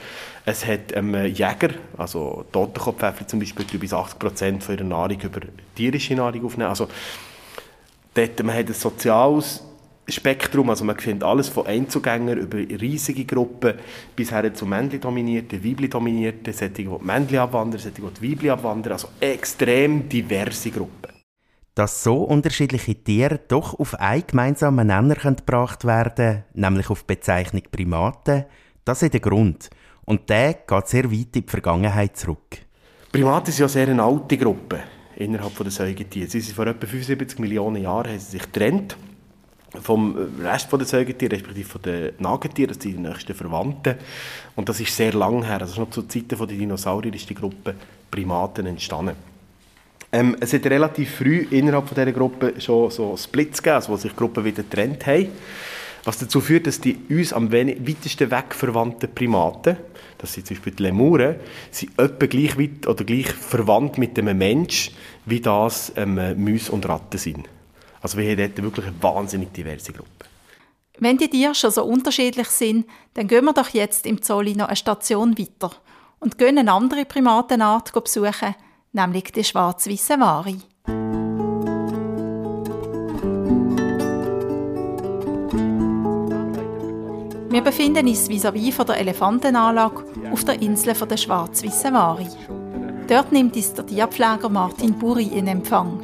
es 0.46 0.66
hat 0.66 0.96
ähm, 0.96 1.14
Jäger, 1.26 1.72
also 1.98 2.46
Totenkopfpfeffer 2.54 3.28
zum 3.28 3.40
Beispiel, 3.40 3.66
die 3.66 3.78
bis 3.78 3.94
80 3.94 4.18
Prozent 4.18 4.70
ihrer 4.70 4.86
Nahrung 4.86 5.20
über 5.20 5.42
tierische 5.76 6.16
Nahrung 6.16 6.46
aufnehmen. 6.46 6.70
Also 6.70 6.88
dort, 8.14 8.44
man 8.44 8.56
hat 8.56 8.68
ein 8.68 8.74
soziales 8.74 9.62
Spektrum, 10.08 10.70
also 10.70 10.86
man 10.86 10.98
findet 10.98 11.24
alles 11.24 11.50
von 11.50 11.68
Einzugängern 11.68 12.38
über 12.38 12.58
riesige 12.58 13.26
Gruppen 13.26 13.74
bis 14.16 14.32
her 14.32 14.54
zu 14.54 14.66
Männchen-dominierten, 14.66 15.62
Weibchen-dominierten, 15.62 16.54
solche, 16.54 16.74
die 16.74 16.90
Männchen 17.02 17.40
abwandern, 17.40 17.80
solche, 17.80 18.02
die 18.02 18.32
Weibchen 18.32 18.52
abwandern, 18.52 18.94
also 18.94 19.10
extrem 19.20 20.08
diverse 20.08 20.72
Gruppen 20.72 21.13
dass 21.76 22.04
so 22.04 22.24
unterschiedliche 22.24 22.96
Tiere 22.96 23.40
doch 23.48 23.80
auf 23.80 23.96
einen 24.00 24.28
gemeinsamen 24.28 24.88
Nenner 24.88 25.16
gebracht 25.16 25.86
werden 25.86 26.44
nämlich 26.54 26.90
auf 26.90 27.02
die 27.04 27.16
Bezeichnung 27.16 27.64
Primaten, 27.72 28.46
das 28.86 29.02
ist 29.02 29.14
der 29.14 29.22
Grund. 29.22 29.70
Und 30.06 30.30
der 30.30 30.54
geht 30.54 30.88
sehr 30.88 31.10
weit 31.12 31.36
in 31.36 31.46
die 31.46 31.46
Vergangenheit 31.48 32.18
zurück. 32.18 32.60
Primaten 33.12 33.52
sind 33.52 33.62
ja 33.62 33.68
sehr 33.68 33.88
eine 33.88 34.04
alte 34.04 34.38
Gruppe 34.38 34.80
innerhalb 35.16 35.56
der 35.58 35.72
Säugetiere. 35.72 36.30
Sie 36.30 36.42
sind 36.42 36.56
vor 36.56 36.68
etwa 36.68 36.86
75 36.86 37.40
Millionen 37.40 37.82
Jahren 37.82 38.12
haben 38.12 38.20
sie 38.20 38.32
sich 38.32 38.42
getrennt 38.42 38.98
vom 39.82 40.16
Rest 40.40 40.72
der 40.72 40.86
Säugetiere, 40.86 41.34
respektive 41.34 41.68
von 41.68 41.82
den 41.82 42.12
Nagetieren, 42.20 42.74
das 42.74 42.84
sind 42.84 42.98
die 42.98 43.00
nächsten 43.00 43.34
Verwandten. 43.34 43.96
Und 44.56 44.70
das 44.70 44.80
ist 44.80 44.96
sehr 44.96 45.14
lang 45.14 45.44
her. 45.44 45.62
Also 45.62 45.82
noch 45.82 45.90
zu 45.90 46.04
Zeiten 46.04 46.38
der 46.38 46.48
Dinosaurier 46.48 47.14
ist 47.14 47.30
die 47.30 47.36
Gruppe 47.36 47.76
Primaten 48.12 48.68
entstanden. 48.68 49.16
Ähm, 50.14 50.38
es 50.40 50.54
hat 50.54 50.66
relativ 50.68 51.16
früh 51.16 51.48
innerhalb 51.50 51.88
von 51.88 51.96
dieser 51.96 52.12
Gruppe 52.12 52.62
schon 52.62 52.92
so 52.92 53.18
Splits 53.18 53.64
gegeben, 53.64 53.76
also 53.78 53.92
wo 53.92 53.98
sich 53.98 54.16
Gruppen 54.16 54.46
wieder 54.46 54.62
getrennt 54.62 55.08
haben. 55.08 55.30
Was 56.04 56.20
dazu 56.20 56.40
führt, 56.40 56.68
dass 56.68 56.80
die 56.80 56.98
uns 57.10 57.34
am 57.34 57.52
weitesten 57.52 58.30
weg 58.30 58.54
verwandten 58.54 59.14
Primaten, 59.14 59.78
das 60.20 60.34
sind 60.34 60.46
zum 60.46 60.56
Beispiel 60.56 60.74
die 60.74 60.84
Lemuren, 60.84 61.38
sind 61.72 62.00
etwa 62.00 62.28
gleich 62.28 62.60
weit 62.60 62.88
oder 62.88 63.04
gleich 63.04 63.32
verwandt 63.32 63.98
mit 63.98 64.20
einem 64.20 64.38
Mensch, 64.38 64.92
wie 65.26 65.40
das 65.40 65.92
ähm, 65.96 66.16
Mäuse 66.44 66.72
und 66.72 66.88
Ratten 66.88 67.18
sind. 67.18 67.50
Also 68.00 68.18
wir 68.18 68.30
haben 68.30 68.38
dort 68.38 68.62
wirklich 68.62 68.86
eine 68.86 69.02
wahnsinnig 69.02 69.52
diverse 69.52 69.94
Gruppe. 69.94 70.10
Wenn 71.00 71.18
die 71.18 71.30
Tiere 71.30 71.56
schon 71.56 71.72
so 71.72 71.86
unterschiedlich 71.86 72.50
sind, 72.50 72.86
dann 73.16 73.28
gehen 73.28 73.46
wir 73.46 73.54
doch 73.54 73.70
jetzt 73.70 74.06
im 74.06 74.22
Zolli 74.22 74.56
noch 74.56 74.68
eine 74.68 74.76
Station 74.76 75.36
weiter 75.40 75.72
und 76.20 76.38
gehen 76.38 76.60
eine 76.60 76.72
andere 76.72 77.06
Primatenart 77.06 77.92
besuchen, 77.94 78.54
nämlich 78.94 79.32
die 79.32 79.44
schwarz-weiße 79.44 80.20
Wari. 80.20 80.58
Wir 87.50 87.62
befinden 87.62 88.08
uns 88.08 88.30
vis-à-vis 88.30 88.74
von 88.74 88.88
der 88.88 88.98
Elefantenanlage 89.00 90.06
auf 90.32 90.44
der 90.44 90.60
Insel 90.62 90.94
der 90.94 91.18
schwarz-weißen 91.18 91.94
Wari. 91.94 92.28
Dort 93.08 93.32
nimmt 93.32 93.56
uns 93.56 93.74
der 93.74 93.86
Tierpfleger 93.86 94.50
Martin 94.50 94.98
Buri 94.98 95.26
in 95.26 95.48
Empfang. 95.48 96.00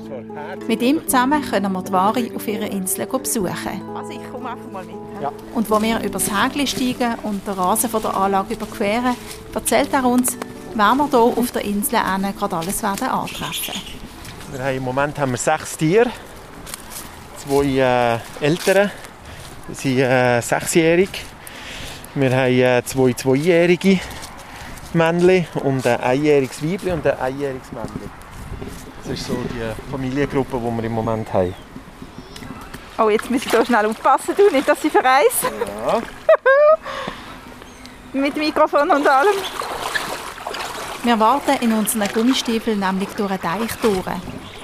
Mit 0.68 0.82
ihm 0.82 1.08
zusammen 1.08 1.42
können 1.42 1.72
wir 1.72 1.82
die 1.82 1.92
Wari 1.92 2.32
auf 2.36 2.48
ihrer 2.48 2.70
Insel 2.70 3.08
besuchen. 3.08 3.82
Also 3.96 4.12
ich 4.12 4.32
komme 4.32 4.50
einfach 4.50 4.72
mal 4.72 4.84
mit. 4.84 4.96
Ja. 5.22 5.32
Und 5.56 5.70
wo 5.70 5.82
wir 5.82 6.00
über 6.00 6.20
das 6.20 6.30
Hägli 6.32 6.68
steigen 6.68 7.16
und 7.24 7.46
den 7.48 7.54
Rasen 7.54 7.90
von 7.90 8.02
der 8.02 8.16
Anlage 8.16 8.54
überqueren, 8.54 9.16
erzählt 9.54 9.94
er 9.94 10.06
uns, 10.06 10.38
wer 10.80 10.96
wir 10.96 11.10
hier 11.10 11.20
auf 11.20 11.52
der 11.52 11.66
Insel 11.66 12.00
gerade 12.38 12.56
alles 12.56 12.82
werden 12.82 13.10
antreffen. 13.10 13.74
Wir 14.52 14.64
haben 14.64 14.78
Im 14.78 14.84
Moment 14.84 15.20
haben 15.20 15.32
wir 15.32 15.38
sechs 15.38 15.76
Tiere. 15.76 16.10
Zwei 17.38 17.66
äh, 17.66 18.46
Eltern, 18.46 18.90
sie 19.74 19.96
sind 19.96 20.06
äh, 20.06 20.42
sechsjährig. 20.42 21.10
Wir 22.16 22.32
haben 22.32 22.52
äh, 22.52 22.82
zwei 22.86 23.12
zweijährige 23.12 24.00
Männchen 24.94 25.48
und 25.64 25.86
ein 25.86 26.00
einjähriges 26.00 26.64
Weibchen 26.64 26.94
und 26.94 27.08
ein 27.08 27.20
einjähriges 27.20 27.72
Männchen. 27.74 28.12
Das 29.04 29.20
ist 29.20 29.28
so 29.28 29.34
die 29.34 29.92
Familiengruppe, 29.92 30.58
die 30.58 30.78
wir 30.78 30.84
im 30.86 30.94
Moment 30.94 31.32
haben. 31.34 31.54
Oh, 32.98 33.10
jetzt 33.10 33.30
muss 33.30 33.46
ich 33.46 33.52
hier 33.52 33.66
schnell 33.66 33.86
aufpassen, 33.86 34.34
du, 34.36 34.50
nicht, 34.50 34.68
dass 34.68 34.82
sie 34.82 34.90
verreisen. 34.90 35.50
Ja. 35.86 36.02
Mit 38.22 38.36
Mikrofon 38.38 38.90
und 38.90 39.08
allem. 39.08 39.36
Wir 41.04 41.18
warten 41.18 41.56
in 41.62 41.72
unseren 41.74 42.08
Gummistiefeln 42.14 42.80
nämlich 42.80 43.10
durch 43.10 43.32
einen 43.32 43.42
Teich 43.42 43.72
durch. 43.82 44.06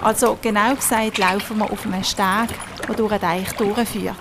Also 0.02 0.38
genau 0.42 0.76
gesagt 0.76 1.18
laufen 1.18 1.58
wir 1.58 1.72
auf 1.72 1.86
einem 1.86 2.04
Steg, 2.04 2.50
der 2.88 2.96
durch 2.96 3.12
einen 3.12 3.22
Teich 3.22 3.52
durchführt. 3.54 4.16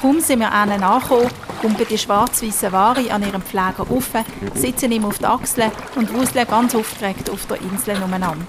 Kaum 0.00 0.20
sind 0.20 0.40
wir 0.40 0.48
ihnen 0.48 0.82
angekommen, 0.82 1.30
kumpeln 1.60 1.88
die 1.88 1.96
schwarz-weißen 1.96 2.72
Ware 2.72 3.10
an 3.10 3.22
ihrem 3.22 3.42
Pfleger 3.42 3.86
auf, 3.88 4.10
sitzen 4.54 4.92
ihm 4.92 5.04
auf 5.04 5.18
die 5.18 5.26
Achseln 5.26 5.70
und 5.94 6.12
wuseln 6.12 6.46
ganz 6.46 6.74
aufgeregt 6.74 7.30
auf 7.30 7.46
der 7.46 7.60
Insel 7.60 8.02
umeinander. 8.02 8.44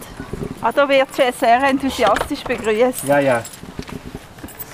Ah, 0.62 0.72
da 0.72 0.90
wird 0.90 1.14
sie 1.14 1.22
sehr 1.40 1.64
enthusiastisch 1.64 2.44
begrüßt. 2.44 3.06
Ja, 3.06 3.20
ja. 3.20 3.44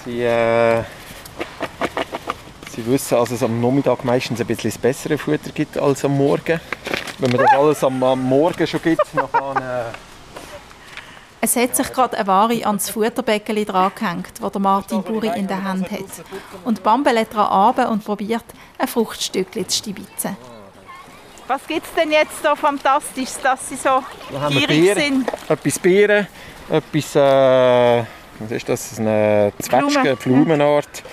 Sie, 0.06 0.22
äh, 0.22 0.84
sie 2.74 2.86
wissen, 2.88 3.18
dass 3.18 3.32
es 3.32 3.44
am 3.44 3.60
Nachmittag 3.62 4.04
meistens 4.04 4.40
ein 4.40 4.48
bisschen 4.48 4.72
das 4.72 4.78
bessere 4.78 5.18
Futter 5.18 5.52
gibt 5.54 5.78
als 5.78 6.04
am 6.06 6.18
Morgen. 6.18 6.60
Wenn 7.24 7.32
man 7.32 7.46
das 7.46 7.53
alles 7.58 7.84
am, 7.86 8.03
am 8.03 8.22
Morgen 8.22 8.68
schon 8.68 8.82
gibt, 8.82 9.01
dann 9.13 9.56
äh, 9.56 9.86
es 11.39 11.56
hat 11.56 11.74
sich 11.74 11.94
gerade 11.94 12.18
eine 12.18 12.27
Ware 12.27 12.65
ans 12.65 12.89
Futterbecken 12.89 13.63
drangehängt, 13.65 14.42
das 14.42 14.51
der 14.51 14.62
Martin 14.62 15.01
Buri 15.03 15.32
in 15.38 15.48
der 15.48 15.63
Hand 15.63 15.89
hat. 15.89 16.00
Und 16.65 16.84
bambelt 16.84 17.34
daran 17.34 17.88
und 17.88 18.03
probiert, 18.03 18.44
ein 18.77 18.89
Fruchtstückchen 18.89 19.70
zu 19.70 19.77
stibitzen. 19.77 20.36
Was 21.48 21.65
gibt 21.65 21.86
es 21.86 21.94
denn 21.94 22.12
jetzt 22.12 22.44
so 22.44 22.56
fantastisch, 22.58 23.30
dass 23.42 23.70
sie 23.70 23.77
so 23.77 24.03
gierig 24.50 24.94
sind? 24.94 25.32
Etwas 25.48 25.80
Beeren, 25.80 26.27
etwas, 26.70 27.15
äh, 27.15 28.03
was 28.39 28.51
ist 28.51 28.68
das, 28.68 29.00
eine 29.00 29.53
Zwetschge, 29.60 30.18
Blumenart, 30.18 31.03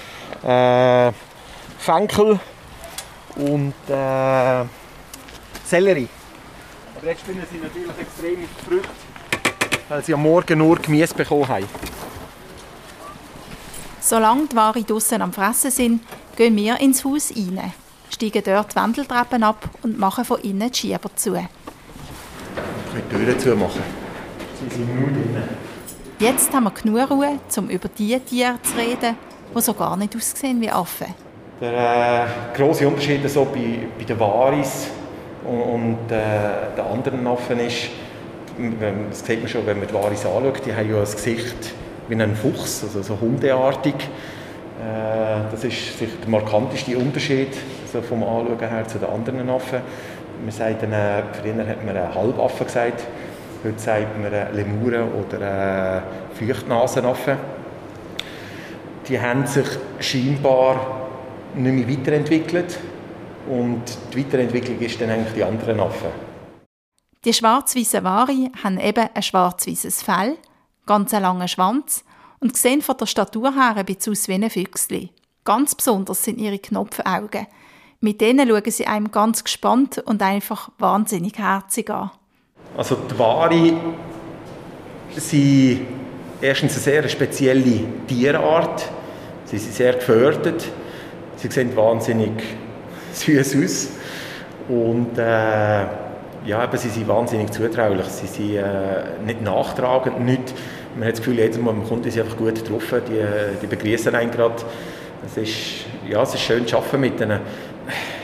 äh, 0.43 1.13
Fenkel 1.79 2.41
und 3.37 3.75
äh, 3.89 4.65
Sellerie. 5.71 6.09
Aber 6.97 7.07
jetzt 7.07 7.23
finden 7.23 7.47
sie 7.51 7.59
natürlich 7.59 7.99
extrem 7.99 8.39
Früchte 8.67 8.89
weil 9.91 10.05
sie 10.05 10.15
am 10.15 10.23
Morgen 10.23 10.59
nur 10.59 10.77
Gemüse 10.77 11.13
bekommen 11.15 11.49
haben. 11.49 11.67
Solange 14.01 14.47
die 14.47 14.57
Ware 14.57 14.83
draußen 14.83 15.21
am 15.21 15.33
Fressen 15.33 15.71
sind, 15.71 16.01
gehen 16.37 16.57
wir 16.57 16.81
ins 16.81 17.05
Haus 17.05 17.33
rein, 17.37 17.73
steigen 18.09 18.43
dort 18.45 18.73
die 18.73 18.77
Wendeltreppen 18.77 19.43
ab 19.43 19.69
und 19.83 19.99
machen 19.99 20.25
von 20.25 20.41
innen 20.41 20.71
die 20.71 20.79
Schieber 20.79 21.11
zu. 21.17 21.35
Ich 21.35 23.09
kann 23.11 23.27
die 23.27 23.33
Türen 23.33 23.39
zumachen. 23.39 23.83
Sie 24.61 24.77
sind 24.77 24.95
nur 24.95 25.09
drinnen. 25.09 25.49
Jetzt 26.19 26.53
haben 26.53 26.65
wir 26.65 26.71
genug 26.71 27.11
Ruhe, 27.11 27.39
um 27.57 27.69
über 27.69 27.89
die 27.89 28.19
Tiere 28.21 28.59
zu 28.63 28.77
reden, 28.77 29.17
die 29.55 29.61
so 29.61 29.75
gar 29.75 29.97
nicht 29.97 30.15
aussehen 30.15 30.61
wie 30.61 30.71
Affen. 30.71 31.15
Der 31.61 32.27
äh, 32.27 32.57
grosse 32.57 32.87
Unterschied 32.87 33.29
so 33.29 33.45
bei, 33.45 33.89
bei 33.99 34.05
den 34.05 34.19
Waris 34.21 34.87
und, 35.51 36.13
äh, 36.13 36.77
den 36.77 36.85
anderen 36.85 37.27
Affen 37.27 37.59
ist, 37.59 37.89
das 39.11 39.27
sieht 39.27 39.41
man 39.41 39.49
schon, 39.49 39.67
wenn 39.67 39.79
man 39.79 39.89
die 39.89 39.95
Waris 39.95 40.25
anschaut, 40.25 40.65
die 40.65 40.73
haben 40.73 40.89
ja 40.89 40.99
ein 40.99 41.03
Gesicht 41.03 41.75
wie 42.09 42.15
ein 42.15 42.37
Fuchs, 42.37 42.85
also 42.85 43.03
so 43.03 43.21
hundeartig. 43.21 43.95
Äh, 43.95 45.51
das 45.51 45.65
ist 45.65 45.99
sicher 45.99 46.13
der 46.23 46.31
markanteste 46.31 46.97
Unterschied 46.97 47.49
also 47.83 48.07
vom 48.07 48.23
Anschauen 48.23 48.59
her 48.61 48.87
zu 48.87 48.99
den 48.99 49.09
anderen 49.09 49.51
Affen. 49.51 49.81
Man 50.43 50.53
sagt 50.53 50.85
dann, 50.85 50.93
äh, 50.93 51.23
früher 51.33 51.67
hat 51.67 51.85
man 51.85 51.97
einen 51.97 52.15
Halbaffen 52.15 52.67
gesagt, 52.67 53.03
heute 53.65 53.79
sagt 53.79 54.19
man 54.21 54.33
Lemuren 54.55 55.09
oder 55.13 56.03
Feuchtnasenaffen. 56.35 57.37
Die 59.09 59.21
haben 59.21 59.47
sich 59.47 59.67
scheinbar 59.99 61.09
nicht 61.57 61.89
mehr 61.89 61.99
weiterentwickelt 61.99 62.79
und 63.51 63.83
die 64.13 64.25
Weiterentwicklung 64.25 64.79
ist 64.79 65.01
dann 65.01 65.11
eigentlich 65.11 65.35
die 65.35 65.43
anderen 65.43 65.81
Affen. 65.81 66.11
Die 67.25 67.33
schwarz-weißen 67.33 68.05
Ware 68.05 68.51
haben 68.63 68.79
eben 68.79 69.09
ein 69.13 69.23
schwarz-weißes 69.23 70.03
Fell, 70.03 70.39
ganz 70.87 71.13
einen 71.13 71.25
langen 71.25 71.49
Schwanz 71.49 72.05
und 72.39 72.57
sehen 72.57 72.81
von 72.81 72.97
der 72.97 73.07
Statur 73.07 73.53
her 73.55 73.75
ein 73.77 73.85
bisschen 73.85 74.13
aus 74.13 74.29
wie 74.29 74.35
ein 74.35 74.49
Füchsli. 74.49 75.11
Ganz 75.45 75.75
besonders 75.75 76.25
sind 76.25 76.39
ihre 76.39 76.59
Knopfaugen. 76.59 77.47
Mit 78.01 78.21
denen 78.21 78.49
schauen 78.49 78.71
sie 78.71 78.87
einem 78.87 79.11
ganz 79.11 79.45
gespannt 79.45 79.99
und 79.99 80.23
einfach 80.23 80.71
wahnsinnig 80.79 81.37
herzig 81.39 81.91
an. 81.91 82.11
Also 82.77 82.95
die 82.95 83.19
Ware 83.19 83.73
sind 85.17 85.87
erstens 86.41 86.75
eine 86.75 86.83
sehr 86.83 87.09
spezielle 87.09 87.85
Tierart. 88.07 88.89
Sie 89.45 89.59
sind 89.59 89.75
sehr 89.75 89.95
gefördert. 89.95 90.67
Sie 91.37 91.51
sehen 91.51 91.77
wahnsinnig 91.77 92.33
süß 93.13 93.65
aus. 93.65 93.89
Und 94.69 95.19
äh, 95.19 95.85
ja, 96.47 96.59
aber 96.61 96.77
sie 96.77 96.89
sind 96.89 97.09
wahnsinnig 97.09 97.51
zutraulich. 97.51 98.07
Sie 98.07 98.27
sind 98.27 98.57
äh, 98.57 99.23
nicht 99.25 99.43
nachtragend, 99.43 100.21
nicht, 100.21 100.55
man 100.97 101.07
hat 101.07 101.13
das 101.13 101.21
Gefühl, 101.21 101.39
jedes 101.39 101.59
Mal, 101.59 101.75
man 101.75 101.87
kommt 101.87 102.07
ist 102.07 102.19
einfach 102.19 102.37
gut 102.37 102.55
getroffen, 102.55 103.01
die, 103.09 103.23
die 103.61 103.67
begrüßen 103.67 104.15
einen 104.15 104.31
gerade. 104.31 104.57
Es 105.25 105.37
ist, 105.37 105.87
ja, 106.09 106.23
es 106.23 106.35
ist 106.35 106.41
schön 106.41 106.67
zu 106.67 106.79
arbeiten 106.79 107.01
mit 107.01 107.21
ihnen. 107.21 107.41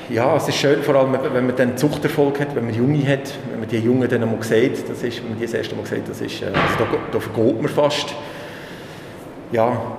Ja, 0.08 0.36
es 0.36 0.48
ist 0.48 0.56
schön, 0.56 0.82
vor 0.82 0.94
allem, 0.94 1.12
wenn 1.32 1.46
man 1.46 1.56
dann 1.56 1.76
Zuchterfolg 1.76 2.40
hat, 2.40 2.54
wenn 2.54 2.64
man 2.64 2.74
Junge 2.74 3.06
hat, 3.06 3.34
wenn 3.50 3.60
man 3.60 3.68
die 3.68 3.78
Jungen 3.78 4.08
dann 4.08 4.22
einmal 4.22 4.42
sieht, 4.42 4.88
das 4.88 5.02
ist, 5.02 5.18
wenn 5.18 5.30
man 5.30 5.38
die 5.38 5.46
das 5.46 5.54
erste 5.54 5.74
Mal 5.74 5.84
sieht, 5.84 6.08
das 6.08 6.20
ist, 6.20 6.42
äh, 6.42 6.46
also 6.46 6.78
da, 6.78 6.86
da 7.12 7.20
vergeht 7.20 7.60
man 7.60 7.70
fast. 7.70 8.14
Ja. 9.50 9.98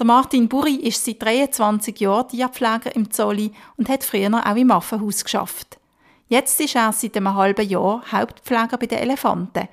Der 0.00 0.06
Martin 0.06 0.48
Buri 0.48 0.76
ist 0.76 1.04
seit 1.04 1.22
23 1.22 2.00
Jahren 2.00 2.26
Tierpfleger 2.26 2.96
im 2.96 3.10
Zolli 3.10 3.52
und 3.76 3.90
hat 3.90 4.02
früher 4.02 4.32
auch 4.32 4.56
im 4.56 4.70
Affenhaus 4.70 5.22
geschafft. 5.22 5.78
Jetzt 6.26 6.58
ist 6.58 6.74
er 6.74 6.90
seit 6.94 7.18
einem 7.18 7.34
halben 7.34 7.68
Jahr 7.68 8.02
Hauptpfleger 8.10 8.78
bei 8.78 8.86
den 8.86 9.00
Elefanten. 9.00 9.68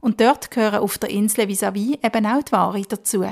Und 0.00 0.20
dort 0.20 0.52
gehören 0.52 0.78
auf 0.78 0.98
der 0.98 1.10
Insel 1.10 1.48
vis-à-vis 1.48 1.98
eben 2.00 2.26
auch 2.26 2.44
die 2.44 2.52
Ware 2.52 2.82
dazu. 2.82 3.24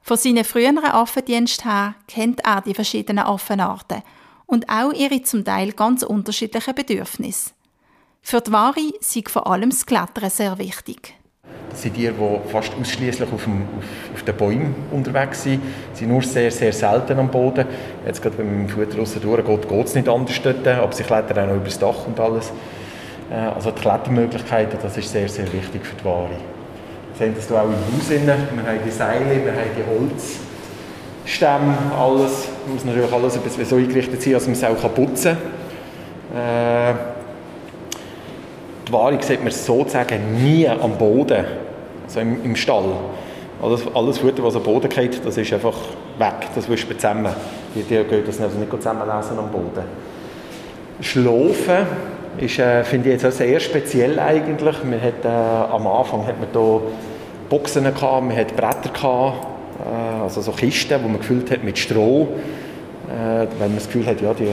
Von 0.00 0.16
seinen 0.16 0.44
früheren 0.44 0.84
Affendiensten 0.84 1.68
her 1.68 1.96
kennt 2.06 2.38
er 2.44 2.60
die 2.60 2.74
verschiedenen 2.74 3.24
Affenarten 3.24 4.02
und 4.46 4.68
auch 4.68 4.92
ihre 4.92 5.22
zum 5.22 5.44
Teil 5.44 5.72
ganz 5.72 6.04
unterschiedlichen 6.04 6.76
Bedürfnisse. 6.76 7.50
Für 8.22 8.40
die 8.40 8.52
Ware 8.52 8.92
sind 9.00 9.28
vor 9.28 9.48
allem 9.48 9.70
das 9.70 9.84
Klettern 9.84 10.30
sehr 10.30 10.56
wichtig. 10.58 11.16
Das 11.70 11.82
sind 11.82 11.94
Tiere, 11.94 12.14
die 12.14 12.50
fast 12.50 12.72
ausschließlich 12.80 13.30
auf, 13.30 13.46
auf, 14.14 14.22
den 14.22 14.36
Bäumen 14.36 14.74
unterwegs 14.90 15.42
sind. 15.42 15.60
Sie 15.92 16.00
sind 16.00 16.08
nur 16.08 16.22
sehr, 16.22 16.50
sehr 16.50 16.72
selten 16.72 17.18
am 17.18 17.28
Boden. 17.28 17.66
Jetzt 18.06 18.22
gerade, 18.22 18.38
wenn 18.38 18.46
man 18.46 18.62
mit 18.62 18.70
dem 18.70 18.74
Futter 18.74 18.98
raus 18.98 19.14
durchgeht, 19.20 19.68
geht 19.68 19.86
es 19.86 19.94
nicht 19.94 20.08
anders 20.08 20.40
dort, 20.42 20.66
aber 20.66 20.92
sie 20.92 21.02
klettern 21.02 21.38
auch 21.38 21.46
noch 21.48 21.56
über 21.56 21.64
das 21.66 21.78
Dach 21.78 22.06
und 22.06 22.18
alles. 22.18 22.52
Äh, 23.30 23.34
also 23.34 23.70
die 23.70 23.80
Klettermöglichkeiten, 23.80 24.78
das 24.80 24.96
ist 24.96 25.12
sehr, 25.12 25.28
sehr 25.28 25.52
wichtig 25.52 25.84
für 25.84 25.96
die 25.96 26.04
Ware. 26.04 26.30
Wir 27.18 27.26
sehen 27.26 27.34
das 27.36 27.52
auch 27.52 27.64
im 27.64 27.72
Haus. 27.72 28.10
Wir 28.10 28.20
haben 28.20 28.80
die 28.84 28.90
Seile, 28.90 29.44
wir 29.44 29.52
haben 29.52 29.70
die 29.76 29.84
Holz, 29.84 30.38
Stämme, 31.26 31.74
alles, 31.98 32.48
muss 32.72 32.84
natürlich 32.84 33.12
alles 33.12 33.38
so 33.68 33.76
eingerichtet 33.76 34.22
sein, 34.22 34.32
dass 34.32 34.46
man 34.46 34.52
es 34.52 34.64
auch 34.64 34.94
putzen 34.94 35.36
kann. 36.32 36.96
Die 38.86 38.92
Wahrung 38.92 39.20
sieht 39.20 39.42
man 39.42 39.52
sozusagen 39.52 40.44
nie 40.44 40.68
am 40.68 40.96
Boden, 40.96 41.44
also 42.04 42.20
im, 42.20 42.44
im 42.44 42.54
Stall. 42.54 42.84
Alles, 43.60 43.82
alles 43.92 44.18
Futter, 44.18 44.44
was 44.44 44.54
am 44.54 44.62
Boden 44.62 44.88
geht, 44.88 45.24
das 45.26 45.36
ist 45.36 45.52
einfach 45.52 45.74
weg, 46.18 46.48
das 46.54 46.68
wischt 46.68 46.88
man 46.88 46.98
zusammen. 46.98 47.32
Die, 47.74 47.82
die 47.82 48.04
gehen 48.04 48.22
das 48.24 48.40
also 48.40 48.58
nicht 48.58 48.70
zusammenlesen 48.70 49.38
am 49.38 49.50
Boden. 49.50 49.84
Schlafen 51.00 51.86
ist, 52.38 52.58
äh, 52.58 52.84
finde 52.84 53.08
ich 53.08 53.14
jetzt 53.14 53.26
auch 53.26 53.36
sehr 53.36 53.58
speziell 53.58 54.20
eigentlich. 54.20 54.76
Man 54.84 55.02
hat, 55.02 55.24
äh, 55.24 55.28
am 55.28 55.86
Anfang 55.86 56.24
hat 56.24 56.38
man 56.38 56.48
hier 56.52 56.80
Boxen 57.48 57.84
gehabt, 57.84 58.24
man 58.24 58.36
hat 58.36 58.54
Bretter 58.54 58.90
gehabt, 58.92 59.46
äh, 59.84 60.22
also 60.22 60.40
so 60.42 60.52
Kisten, 60.52 61.00
die 61.02 61.08
man 61.08 61.18
gefüllt 61.18 61.50
hat 61.50 61.64
mit 61.64 61.76
Stroh. 61.76 62.28
Äh, 63.08 63.46
wenn 63.58 63.68
man 63.68 63.76
das 63.76 63.86
Gefühl 63.86 64.06
hat, 64.06 64.20
ja, 64.20 64.32
die 64.32 64.48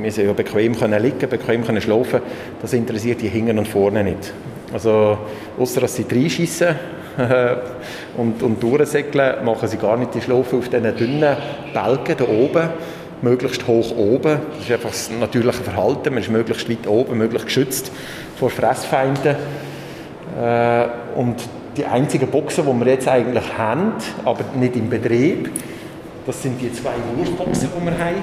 müssen 0.00 0.26
ja 0.26 0.32
bequem 0.32 0.78
können 0.78 1.02
liegen, 1.02 1.28
bequem 1.28 1.64
können 1.64 1.80
schlafen, 1.80 2.20
das 2.60 2.72
interessiert 2.72 3.20
die 3.20 3.28
hinten 3.28 3.58
und 3.58 3.68
vorne 3.68 4.04
nicht. 4.04 4.32
Also, 4.72 5.18
außer 5.58 5.80
dass 5.80 5.96
sie 5.96 6.06
reinschiessen 6.10 6.76
und, 8.16 8.42
und 8.42 8.62
durchsegeln, 8.62 9.44
machen 9.44 9.68
sie 9.68 9.76
gar 9.76 9.96
nicht 9.96 10.14
die 10.14 10.20
Schlafen 10.20 10.58
auf 10.58 10.68
diesen 10.68 10.96
dünnen 10.96 11.36
Balken 11.74 12.16
da 12.16 12.24
oben, 12.24 12.68
möglichst 13.22 13.66
hoch 13.66 13.96
oben. 13.96 14.38
Das 14.56 14.64
ist 14.64 14.72
einfach 14.72 14.90
das 14.90 15.10
natürliche 15.10 15.62
Verhalten. 15.62 16.14
Man 16.14 16.22
ist 16.22 16.30
möglichst 16.30 16.68
weit 16.70 16.86
oben, 16.86 17.18
möglichst 17.18 17.46
geschützt 17.46 17.92
vor 18.38 18.50
Fressfeinden. 18.50 19.36
Äh, 20.40 20.86
und 21.16 21.36
die 21.76 21.84
einzigen 21.84 22.28
Boxen, 22.28 22.64
die 22.66 22.84
wir 22.84 22.92
jetzt 22.92 23.08
eigentlich 23.08 23.56
haben, 23.56 23.92
aber 24.24 24.44
nicht 24.58 24.76
im 24.76 24.88
Betrieb, 24.88 25.50
das 26.26 26.42
sind 26.42 26.60
die 26.60 26.72
zwei 26.72 26.92
Wurfboxen, 27.16 27.68
die 27.76 27.84
wir 27.84 27.98
haben. 27.98 28.22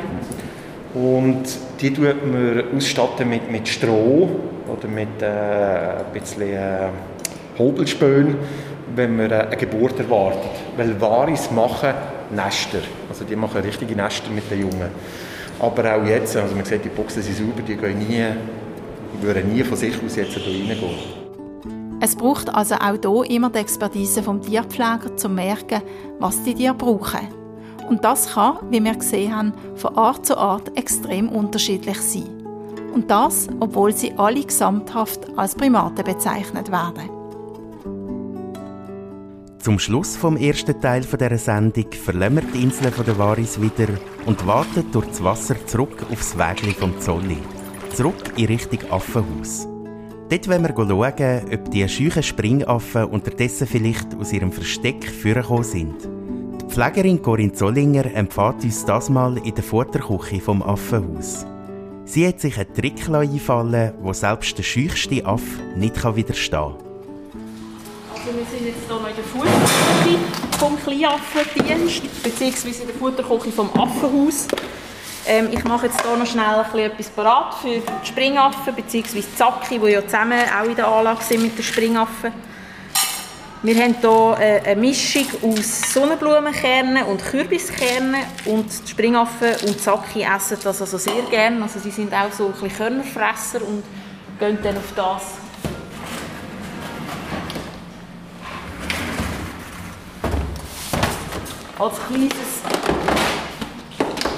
Und 0.98 1.44
die 1.80 1.94
tut 1.94 2.26
man 2.26 2.64
ausstatten 2.76 3.30
mit, 3.30 3.52
mit 3.52 3.68
Stroh 3.68 4.30
oder 4.68 4.88
mit 4.88 5.22
äh, 5.22 5.26
ein 5.26 6.12
bisschen 6.14 6.54
äh, 6.54 6.90
Hobelspön, 7.60 8.36
wenn 8.96 9.16
man 9.16 9.30
äh, 9.30 9.36
eine 9.36 9.58
Geburt 9.58 10.00
erwartet. 10.00 10.50
Weil 10.76 11.00
Waris 11.00 11.52
machen 11.52 11.94
Nester. 12.32 12.80
Also 13.10 13.26
die 13.26 13.36
machen 13.36 13.62
richtige 13.62 13.96
Nester 13.96 14.32
mit 14.32 14.50
den 14.50 14.62
Jungen. 14.62 14.90
Aber 15.60 15.96
auch 15.96 16.06
jetzt, 16.06 16.36
also 16.36 16.56
man 16.56 16.66
sieht, 16.66 16.84
die 16.84 16.90
Boxen 16.90 17.22
sind 17.22 17.38
sauber, 17.38 17.62
die 17.62 17.76
gehen 17.76 18.00
nie, 18.00 18.26
würden 19.22 19.54
nie 19.54 19.64
von 19.64 19.78
sich 19.78 19.94
aus 20.04 20.16
jetzt 20.16 20.34
hier 20.34 20.46
reingehen. 20.46 21.18
Es 22.00 22.16
braucht 22.16 22.54
also 22.54 22.76
auch 22.76 23.24
hier 23.24 23.36
immer 23.36 23.50
die 23.52 23.60
Expertise 23.60 24.24
vom 24.24 24.42
Tierpfleger, 24.42 25.12
um 25.12 25.18
zu 25.18 25.30
merken, 25.30 25.82
was 26.20 26.44
die 26.44 26.54
Tiere 26.54 26.74
brauchen. 26.74 27.47
Und 27.88 28.04
das 28.04 28.34
kann, 28.34 28.58
wie 28.70 28.84
wir 28.84 28.96
gesehen 28.96 29.36
haben, 29.36 29.54
von 29.76 29.98
Art 29.98 30.26
zu 30.26 30.38
Art 30.38 30.78
extrem 30.78 31.30
unterschiedlich 31.30 32.00
sein. 32.00 32.28
Und 32.94 33.10
das, 33.10 33.48
obwohl 33.60 33.96
sie 33.96 34.14
alle 34.18 34.44
gesamthaft 34.44 35.28
als 35.38 35.56
Primaten 35.56 36.04
bezeichnet 36.04 36.72
werden. 36.72 37.10
Zum 39.60 39.80
Schluss 39.80 40.16
vom 40.16 40.38
ersten 40.38 40.80
Teil 40.80 41.02
dieser 41.02 41.38
Sendung 41.38 41.86
wir 41.92 42.42
die 42.42 42.64
Inseln 42.64 42.94
der 43.06 43.18
Waris 43.18 43.62
wieder 43.62 43.88
und 44.26 44.46
warten 44.48 44.86
durch 44.92 45.08
das 45.08 45.24
Wasser 45.24 45.56
zurück 45.66 46.06
aufs 46.12 46.38
Wägli 46.38 46.72
vom 46.72 47.00
Zolli. 47.00 47.38
Zurück 47.94 48.34
in 48.38 48.46
Richtung 48.46 48.80
Affenhaus. 48.92 49.68
Dort 50.30 50.48
wollen 50.48 50.64
wir 50.64 50.74
schauen, 50.76 51.54
ob 51.54 51.72
die 51.72 51.88
scheuchen 51.88 52.24
Springaffen 52.24 53.06
unterdessen 53.06 53.68
vielleicht 53.68 54.16
aus 54.16 54.34
ihrem 54.34 54.52
Versteck 54.52 55.10
vorgekommen 55.10 55.64
sind. 55.64 56.17
Pflegerin 56.68 57.22
Corinne 57.22 57.54
Zollinger 57.54 58.06
empfiehlt 58.14 58.64
uns 58.64 58.86
das 58.86 59.10
mal 59.10 59.38
in 59.38 59.56
der 59.56 59.64
Futterküche 59.64 60.40
vom 60.42 60.62
Affenhaus. 60.62 61.46
Sie 62.06 62.28
hat 62.28 62.40
sich 62.40 62.58
einen 62.58 62.74
Trick 62.74 63.10
einfallen 63.10 63.94
wo 64.02 64.14
selbst 64.14 64.58
der 64.58 64.64
scheuchste 64.64 65.26
Affe 65.26 65.62
nicht 65.76 65.96
widerstehen 66.16 66.60
kann. 66.60 66.76
Also 68.14 68.38
wir 68.38 68.46
sind 68.46 68.68
jetzt 68.68 68.86
hier 68.86 68.96
noch 68.96 69.10
in 69.10 69.16
der 69.16 69.24
Futterküche 69.24 70.20
vom 70.60 70.78
Kleinaffendienst, 70.84 72.24
beziehungsweise 72.24 72.82
in 72.82 72.88
der 72.88 72.96
Futterküche 72.98 73.52
vom 73.52 73.70
Affenhaus. 73.74 74.48
Ähm, 75.26 75.50
ich 75.52 75.64
mache 75.64 75.88
jetzt 75.88 76.02
hier 76.02 76.16
noch 76.16 76.26
schnell 76.26 76.86
etwas 76.86 77.10
parat 77.10 77.56
für 77.56 77.80
die 77.80 78.08
Springaffen 78.08 78.76
bzw. 78.76 79.20
die 79.20 79.36
Zacki, 79.36 79.80
die 79.80 79.92
ja 79.92 80.06
zusammen 80.06 80.40
auch 80.58 80.68
in 80.68 80.76
der 80.76 80.88
Anlage 80.88 81.24
sind 81.24 81.44
mit 81.44 81.58
den 81.58 81.64
Springaffen. 81.64 82.32
Wir 83.68 83.84
haben 83.84 83.96
hier 84.00 84.38
äh, 84.40 84.62
eine 84.62 84.80
Mischung 84.80 85.26
aus 85.42 85.92
Sonnenblumenkernen 85.92 87.04
und 87.04 87.22
Kürbiskernen 87.22 88.22
und 88.46 88.66
die 88.86 88.90
Springaffen 88.90 89.50
und 89.68 89.76
die 89.76 89.78
Zacki 89.78 90.22
essen 90.22 90.58
das 90.64 90.80
also 90.80 90.98
sehr 90.98 91.24
gerne. 91.30 91.64
Also 91.64 91.78
sie 91.78 91.92
sind 91.92 92.14
auch 92.14 92.32
so 92.32 92.46
ein 92.46 92.54
bisschen 92.54 92.78
Körnerfresser 92.78 93.60
und 93.68 93.84
gehen 94.40 94.58
dann 94.64 94.78
auf 94.78 94.94
das. 94.96 95.24
Als 101.78 101.96
kleines 102.08 102.32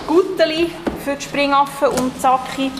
Gutteli 0.08 0.72
für 1.06 1.16
die 1.16 1.22
Springaffen 1.22 1.90
und 1.90 2.16
die 2.16 2.20
Zacki 2.20 2.72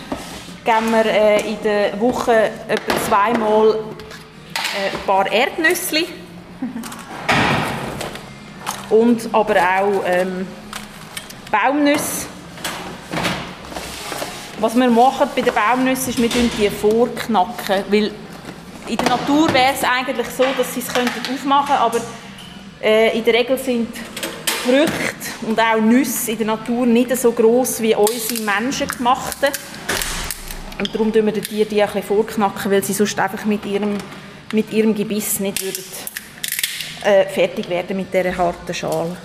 geben 0.64 0.90
wir 0.90 1.06
äh, 1.06 1.48
in 1.48 1.62
der 1.62 2.00
Woche 2.00 2.50
etwa 2.66 2.92
zweimal 3.06 3.68
äh, 3.68 4.96
ein 4.96 5.06
paar 5.06 5.30
Erdnüsse. 5.30 6.19
und 8.90 9.28
aber 9.32 9.56
auch 9.56 10.02
ähm, 10.04 10.46
Baumnüsse. 11.50 12.26
Was 14.58 14.74
wir 14.74 14.90
machen 14.90 15.28
bei 15.34 15.40
den 15.40 15.54
Baumnüssen 15.54 16.10
ist, 16.10 16.20
wir 16.20 16.28
die 16.28 16.68
vorknacken, 16.68 17.84
weil 17.88 18.10
in 18.86 18.96
der 18.96 19.08
Natur 19.08 19.52
wäre 19.54 19.72
es 19.74 19.84
eigentlich 19.84 20.26
so, 20.26 20.44
dass 20.56 20.74
sie 20.74 20.80
es 20.80 20.88
aufmachen 20.88 21.66
könnten, 21.66 21.82
aber 21.82 22.00
äh, 22.82 23.16
in 23.16 23.24
der 23.24 23.34
Regel 23.34 23.56
sind 23.56 23.88
Früchte 24.64 25.46
und 25.46 25.58
auch 25.58 25.80
Nüsse 25.80 26.32
in 26.32 26.38
der 26.38 26.46
Natur 26.48 26.86
nicht 26.86 27.16
so 27.16 27.32
groß 27.32 27.80
wie 27.80 27.94
unsere 27.94 28.42
menschengemachten. 28.42 29.48
Und 30.78 30.94
darum 30.94 31.12
tun 31.12 31.26
wir 31.26 31.32
den 31.32 31.42
Tieren 31.42 31.68
die 31.68 31.82
ein 31.82 31.86
bisschen 31.86 32.02
vorknacken, 32.02 32.70
weil 32.70 32.84
sie 32.84 32.92
sonst 32.92 33.18
einfach 33.18 33.44
mit 33.44 33.64
ihrem, 33.64 33.96
mit 34.52 34.72
ihrem 34.72 34.94
Gebiss 34.94 35.40
nicht 35.40 35.62
würden, 35.62 35.84
äh, 37.04 37.26
fertig 37.26 37.68
werden 37.68 37.96
mit 37.96 38.12
dieser 38.12 38.36
harten 38.36 38.74
Schale. 38.74 39.16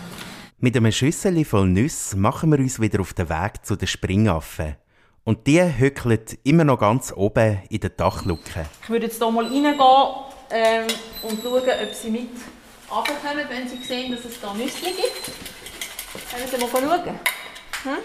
Mit 0.60 0.76
einem 0.78 0.92
Schüssel 0.92 1.44
voll 1.46 1.68
Nüsse 1.68 2.18
machen 2.18 2.52
wir 2.52 2.60
uns 2.60 2.80
wieder 2.80 3.02
auf 3.02 3.14
den 3.14 3.30
Weg 3.30 3.66
zu 3.66 3.76
den 3.76 3.88
Springaffen. 3.88 4.76
Und 5.24 5.48
die 5.48 5.62
hückeln 5.62 6.20
immer 6.44 6.64
noch 6.64 6.80
ganz 6.80 7.12
oben 7.16 7.60
in 7.70 7.80
der 7.80 7.90
Dachluke. 7.90 8.66
Ich 8.84 8.90
würde 8.90 9.08
jetzt 9.08 9.18
hier 9.18 9.32
mal 9.32 9.46
reingehen 9.46 9.76
ähm, 10.52 10.88
und 11.24 11.42
schauen, 11.42 11.62
ob 11.62 11.94
sie 11.94 12.12
mit 12.12 12.30
runterkommen, 12.90 13.46
wenn 13.50 13.68
sie 13.68 13.84
sehen, 13.84 14.12
dass 14.12 14.26
es 14.26 14.40
da 14.40 14.54
Nüsse 14.54 14.86
gibt. 14.86 15.32
Können 16.32 16.48
Sie 16.50 16.58
mal 16.58 16.70
schauen. 16.70 17.20
Hm? 17.84 17.98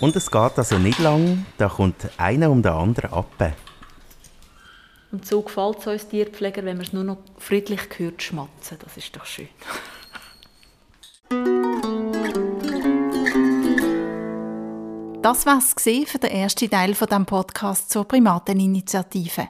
Und 0.00 0.14
es 0.14 0.30
geht 0.30 0.58
also 0.58 0.78
nicht 0.78 0.98
lang, 0.98 1.46
da 1.56 1.68
kommt 1.68 2.10
einer 2.18 2.50
um 2.50 2.62
den 2.62 2.72
anderen 2.72 3.12
ab. 3.12 3.52
Und 5.12 5.26
so 5.26 5.42
gefällt 5.42 5.78
es 5.78 5.86
uns 5.86 6.08
Tierpfleger, 6.08 6.64
wenn 6.64 6.76
man 6.76 6.86
es 6.86 6.92
nur 6.92 7.04
noch 7.04 7.18
friedlich 7.38 7.80
hört 7.96 8.22
schmatzen. 8.22 8.78
Das 8.82 8.96
ist 8.96 9.14
doch 9.16 9.24
schön. 9.24 9.48
Das 15.22 15.46
war 15.46 15.58
es 15.58 15.74
für 15.82 16.18
den 16.18 16.30
ersten 16.30 16.70
Teil 16.70 16.94
von 16.94 17.08
dem 17.08 17.26
Podcast 17.26 17.90
zur 17.90 18.04
Primateninitiative. 18.04 19.48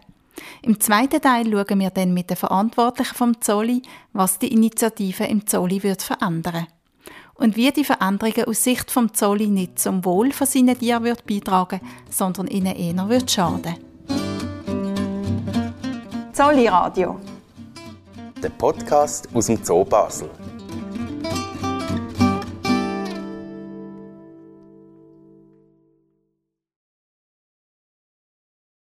Im 0.63 0.81
zweiten 0.81 1.21
Teil 1.21 1.51
schauen 1.51 1.81
wir 1.81 1.91
dann 1.91 2.15
mit 2.15 2.31
den 2.31 2.37
Verantwortlichen 2.37 3.15
vom 3.15 3.41
Zolli, 3.41 3.83
was 4.13 4.39
die 4.39 4.53
Initiative 4.53 5.25
im 5.25 5.47
Zolli 5.47 5.83
wird 5.83 6.03
verändern 6.03 6.67
und 7.39 7.57
wie 7.57 7.71
die 7.71 7.85
Veränderungen 7.85 8.45
aus 8.47 8.65
Sicht 8.65 8.91
vom 8.91 9.13
Zolli 9.13 9.49
nicht 9.49 9.79
zum 9.79 10.05
Wohl 10.05 10.33
von 10.33 10.47
seinen 10.47 10.79
Tieren 10.79 11.05
wird 11.05 11.27
beitragen, 11.27 11.81
sondern 12.11 12.47
ihnen 12.47 12.75
eher 12.75 13.09
wird 13.09 13.31
schaden. 13.31 13.75
Zolli 16.37 16.67
Radio. 16.67 17.19
Der 18.43 18.51
Podcast 18.51 19.27
aus 19.33 19.47
dem 19.47 19.65
Zoo 19.65 19.87
Basel. 19.87 20.29